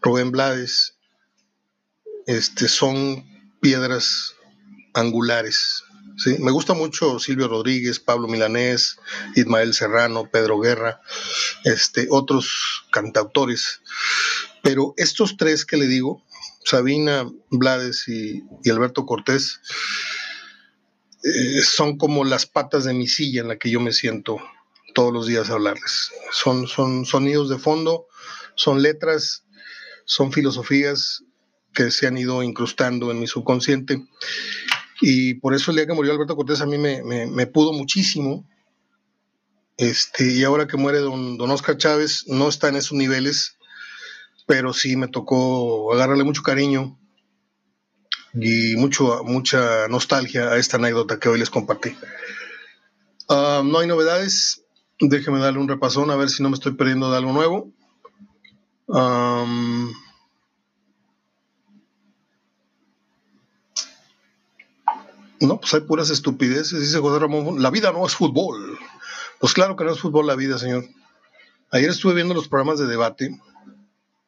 Rubén 0.00 0.30
Blades, 0.30 0.96
este, 2.26 2.68
son 2.68 3.24
piedras 3.60 4.34
angulares. 4.94 5.84
Me 6.38 6.50
gusta 6.50 6.74
mucho 6.74 7.18
Silvio 7.18 7.48
Rodríguez, 7.48 7.98
Pablo 7.98 8.28
Milanés, 8.28 8.98
Ismael 9.34 9.74
Serrano, 9.74 10.28
Pedro 10.30 10.60
Guerra, 10.60 11.00
este, 11.64 12.06
otros 12.10 12.84
cantautores. 12.90 13.80
Pero 14.62 14.94
estos 14.96 15.36
tres 15.36 15.64
que 15.64 15.76
le 15.76 15.86
digo, 15.86 16.22
Sabina, 16.72 17.30
Blades 17.50 18.08
y, 18.08 18.42
Alberto 18.70 19.04
Cortés, 19.04 19.60
eh, 21.22 21.60
son 21.60 21.98
como 21.98 22.24
las 22.24 22.46
patas 22.46 22.84
de 22.84 22.94
mi 22.94 23.06
silla 23.08 23.42
en 23.42 23.48
la 23.48 23.58
que 23.58 23.70
yo 23.70 23.78
me 23.78 23.92
siento 23.92 24.38
todos 24.94 25.12
los 25.12 25.26
días 25.26 25.50
a 25.50 25.52
hablarles. 25.52 26.12
Son, 26.30 26.66
son 26.66 27.04
sonidos 27.04 27.50
de 27.50 27.58
fondo, 27.58 28.06
son 28.54 28.80
letras, 28.80 29.44
son 30.06 30.32
filosofías 30.32 31.22
que 31.74 31.90
se 31.90 32.06
han 32.06 32.16
ido 32.16 32.42
incrustando 32.42 33.10
en 33.10 33.20
mi 33.20 33.26
subconsciente. 33.26 34.06
Y 35.02 35.34
por 35.34 35.54
eso 35.54 35.72
el 35.72 35.76
día 35.76 35.86
que 35.86 35.92
murió 35.92 36.12
Alberto 36.12 36.36
Cortés 36.36 36.62
a 36.62 36.66
mí 36.66 36.78
me, 36.78 37.46
pudo 37.48 37.74
muchísimo. 37.74 38.48
Este, 39.76 40.32
y 40.32 40.42
ahora 40.42 40.66
que 40.66 40.78
muere 40.78 41.00
don, 41.00 41.36
don 41.36 41.50
Oscar 41.50 41.76
Chávez, 41.76 42.24
no 42.28 42.48
está 42.48 42.68
en 42.68 42.76
esos 42.76 42.92
niveles, 42.92 43.58
pero 44.52 44.74
sí 44.74 44.96
me 44.96 45.08
tocó 45.08 45.94
agarrarle 45.94 46.24
mucho 46.24 46.42
cariño 46.42 46.98
y 48.34 48.76
mucho, 48.76 49.24
mucha 49.24 49.88
nostalgia 49.88 50.50
a 50.50 50.58
esta 50.58 50.76
anécdota 50.76 51.18
que 51.18 51.30
hoy 51.30 51.38
les 51.38 51.48
compartí. 51.48 51.96
Ah, 53.30 53.62
no 53.64 53.78
hay 53.78 53.86
novedades, 53.86 54.62
déjeme 55.00 55.38
darle 55.38 55.58
un 55.58 55.68
repasón 55.68 56.10
a 56.10 56.16
ver 56.16 56.28
si 56.28 56.42
no 56.42 56.50
me 56.50 56.54
estoy 56.56 56.72
perdiendo 56.72 57.10
de 57.10 57.16
algo 57.16 57.32
nuevo. 57.32 57.72
no, 65.40 65.60
pues 65.60 65.72
hay 65.72 65.80
puras 65.80 66.10
estupideces, 66.10 66.78
dice 66.78 66.98
José 66.98 67.20
Ramón. 67.20 67.62
La 67.62 67.70
vida 67.70 67.90
no 67.90 68.04
es 68.04 68.14
fútbol. 68.14 68.78
Pues 69.40 69.54
claro 69.54 69.76
que 69.76 69.84
no 69.84 69.92
es 69.92 69.98
fútbol 69.98 70.26
la 70.26 70.36
vida, 70.36 70.58
señor. 70.58 70.84
Ayer 71.70 71.88
estuve 71.88 72.12
viendo 72.12 72.34
los 72.34 72.48
programas 72.48 72.78
de 72.78 72.86
debate 72.86 73.40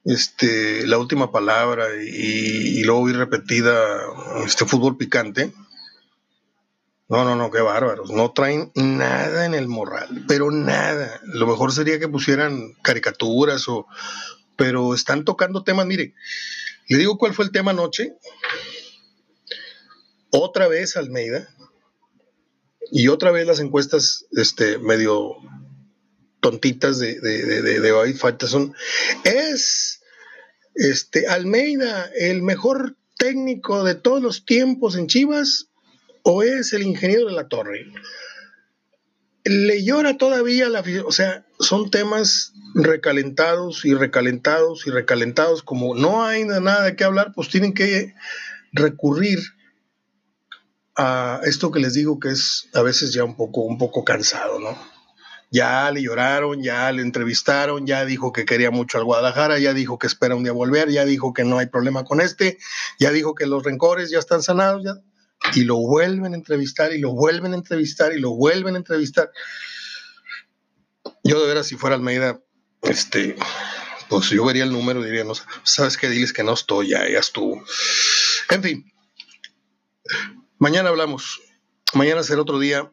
este, 0.04 0.86
la 0.86 0.98
última 0.98 1.32
palabra 1.32 1.86
y, 1.96 2.82
luego 2.84 3.04
vi 3.04 3.12
repetida 3.12 3.74
este 4.44 4.66
fútbol 4.66 4.96
picante. 4.96 5.52
No, 7.08 7.24
no, 7.24 7.36
no, 7.36 7.50
qué 7.50 7.60
bárbaros. 7.60 8.10
No 8.10 8.32
traen 8.32 8.70
nada 8.74 9.46
en 9.46 9.54
el 9.54 9.68
morral, 9.68 10.24
pero 10.26 10.50
nada. 10.50 11.20
Lo 11.24 11.46
mejor 11.46 11.72
sería 11.72 11.98
que 11.98 12.08
pusieran 12.08 12.74
caricaturas 12.82 13.68
o... 13.68 13.86
Pero 14.56 14.94
están 14.94 15.24
tocando 15.24 15.64
temas, 15.64 15.84
mire, 15.84 16.14
le 16.88 16.98
digo 16.98 17.18
cuál 17.18 17.34
fue 17.34 17.44
el 17.44 17.50
tema 17.50 17.72
anoche. 17.72 18.14
Otra 20.30 20.68
vez 20.68 20.96
Almeida 20.96 21.48
y 22.92 23.08
otra 23.08 23.32
vez 23.32 23.46
las 23.46 23.60
encuestas 23.60 24.26
este, 24.32 24.78
medio 24.78 25.36
tontitas 26.44 26.98
de, 26.98 27.18
de, 27.20 27.62
de, 27.62 27.80
de, 27.80 28.74
Es 29.24 30.02
este, 30.74 31.26
Almeida 31.26 32.10
el 32.14 32.42
mejor 32.42 32.98
técnico 33.16 33.82
de 33.82 33.94
todos 33.94 34.22
los 34.22 34.44
tiempos 34.44 34.94
en 34.96 35.06
Chivas 35.06 35.70
o 36.22 36.42
es 36.42 36.74
el 36.74 36.82
ingeniero 36.82 37.28
de 37.28 37.32
la 37.32 37.48
torre. 37.48 37.86
Le 39.44 39.82
llora 39.84 40.18
todavía 40.18 40.68
la 40.68 40.84
o 41.06 41.12
sea, 41.12 41.46
son 41.60 41.90
temas 41.90 42.52
recalentados 42.74 43.86
y 43.86 43.94
recalentados 43.94 44.86
y 44.86 44.90
recalentados, 44.90 45.62
como 45.62 45.94
no 45.94 46.26
hay 46.26 46.44
nada 46.44 46.84
de 46.84 46.94
qué 46.94 47.04
hablar, 47.04 47.32
pues 47.34 47.48
tienen 47.48 47.72
que 47.72 48.12
recurrir 48.74 49.38
a 50.94 51.40
esto 51.44 51.70
que 51.70 51.80
les 51.80 51.94
digo 51.94 52.20
que 52.20 52.28
es 52.28 52.68
a 52.74 52.82
veces 52.82 53.14
ya 53.14 53.24
un 53.24 53.34
poco, 53.34 53.62
un 53.62 53.78
poco 53.78 54.04
cansado, 54.04 54.60
¿no? 54.60 54.93
Ya 55.54 55.88
le 55.92 56.02
lloraron, 56.02 56.64
ya 56.64 56.90
le 56.90 57.00
entrevistaron, 57.00 57.86
ya 57.86 58.04
dijo 58.04 58.32
que 58.32 58.44
quería 58.44 58.72
mucho 58.72 58.98
al 58.98 59.04
Guadalajara, 59.04 59.60
ya 59.60 59.72
dijo 59.72 60.00
que 60.00 60.08
espera 60.08 60.34
un 60.34 60.42
día 60.42 60.50
volver, 60.50 60.90
ya 60.90 61.04
dijo 61.04 61.32
que 61.32 61.44
no 61.44 61.58
hay 61.58 61.66
problema 61.66 62.02
con 62.02 62.20
este, 62.20 62.58
ya 62.98 63.12
dijo 63.12 63.36
que 63.36 63.46
los 63.46 63.62
rencores 63.62 64.10
ya 64.10 64.18
están 64.18 64.42
sanados, 64.42 64.82
ya, 64.84 64.96
y 65.54 65.62
lo 65.62 65.76
vuelven 65.76 66.32
a 66.32 66.36
entrevistar 66.36 66.92
y 66.92 66.98
lo 66.98 67.12
vuelven 67.12 67.52
a 67.52 67.56
entrevistar 67.56 68.12
y 68.12 68.18
lo 68.18 68.32
vuelven 68.32 68.74
a 68.74 68.78
entrevistar. 68.78 69.30
Yo 71.22 71.40
de 71.40 71.46
veras, 71.46 71.68
si 71.68 71.76
fuera 71.76 71.94
Almeida, 71.94 72.40
este, 72.82 73.36
pues 74.08 74.30
yo 74.30 74.44
vería 74.44 74.64
el 74.64 74.72
número 74.72 75.02
y 75.02 75.04
diría, 75.04 75.22
no, 75.22 75.34
sabes 75.62 75.96
qué, 75.96 76.08
diles 76.08 76.32
que 76.32 76.42
no 76.42 76.54
estoy, 76.54 76.88
ya, 76.88 77.08
ya 77.08 77.20
estuvo. 77.20 77.64
En 78.50 78.60
fin, 78.60 78.92
mañana 80.58 80.88
hablamos, 80.88 81.40
mañana 81.92 82.24
será 82.24 82.42
otro 82.42 82.58
día 82.58 82.90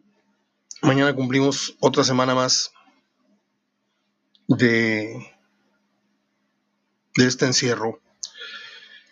Mañana 0.82 1.14
cumplimos 1.14 1.76
otra 1.80 2.04
semana 2.04 2.34
más 2.34 2.72
de, 4.48 5.32
de 7.16 7.28
este 7.28 7.46
encierro 7.46 8.02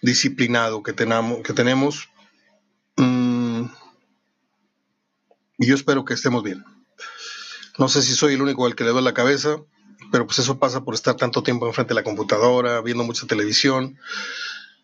disciplinado 0.01 0.81
que, 0.81 0.95
que 0.95 1.53
tenemos. 1.53 2.09
Mm, 2.97 3.65
y 5.59 5.67
yo 5.67 5.75
espero 5.75 6.05
que 6.05 6.15
estemos 6.15 6.43
bien. 6.43 6.63
No 7.77 7.87
sé 7.87 8.01
si 8.01 8.13
soy 8.13 8.33
el 8.33 8.41
único 8.41 8.65
al 8.65 8.75
que 8.75 8.83
le 8.83 8.89
doy 8.89 9.03
la 9.03 9.13
cabeza, 9.13 9.57
pero 10.11 10.25
pues 10.25 10.39
eso 10.39 10.57
pasa 10.57 10.83
por 10.83 10.95
estar 10.95 11.15
tanto 11.15 11.43
tiempo 11.43 11.67
enfrente 11.67 11.89
de 11.89 11.99
la 11.99 12.03
computadora, 12.03 12.81
viendo 12.81 13.03
mucha 13.03 13.27
televisión. 13.27 13.99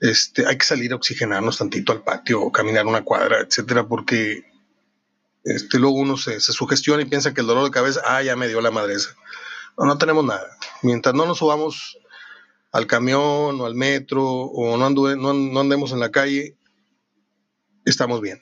Este, 0.01 0.45
hay 0.45 0.57
que 0.57 0.65
salir 0.65 0.93
a 0.93 0.97
oxigenarnos 0.97 1.57
tantito 1.57 1.91
al 1.91 2.03
patio 2.03 2.41
o 2.41 2.51
caminar 2.51 2.85
una 2.85 3.03
cuadra, 3.03 3.39
etcétera, 3.39 3.87
porque 3.87 4.45
este, 5.45 5.79
luego 5.79 5.95
uno 5.95 6.17
se, 6.17 6.39
sugestiona 6.39 7.03
y 7.03 7.05
piensa 7.05 7.33
que 7.33 7.41
el 7.41 7.47
dolor 7.47 7.63
de 7.63 7.71
cabeza, 7.71 8.01
ah, 8.03 8.21
ya 8.21 8.35
me 8.35 8.47
dio 8.47 8.61
la 8.61 8.71
madreza. 8.71 9.15
No, 9.77 9.85
no 9.85 9.97
tenemos 9.97 10.25
nada. 10.25 10.57
Mientras 10.81 11.13
no 11.13 11.25
nos 11.25 11.37
subamos 11.37 11.97
al 12.71 12.87
camión 12.87 13.61
o 13.61 13.65
al 13.65 13.75
metro 13.75 14.25
o 14.25 14.75
no, 14.77 14.89
no 14.89 15.59
andemos 15.59 15.91
en 15.91 15.99
la 15.99 16.11
calle, 16.11 16.57
estamos 17.85 18.21
bien. 18.21 18.41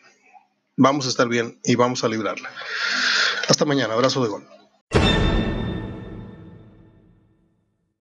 Vamos 0.76 1.06
a 1.06 1.10
estar 1.10 1.28
bien 1.28 1.60
y 1.64 1.76
vamos 1.76 2.04
a 2.04 2.08
librarla. 2.08 2.50
Hasta 3.48 3.66
mañana. 3.66 3.94
Abrazo 3.94 4.24
de 4.24 4.30
gol. 4.30 4.48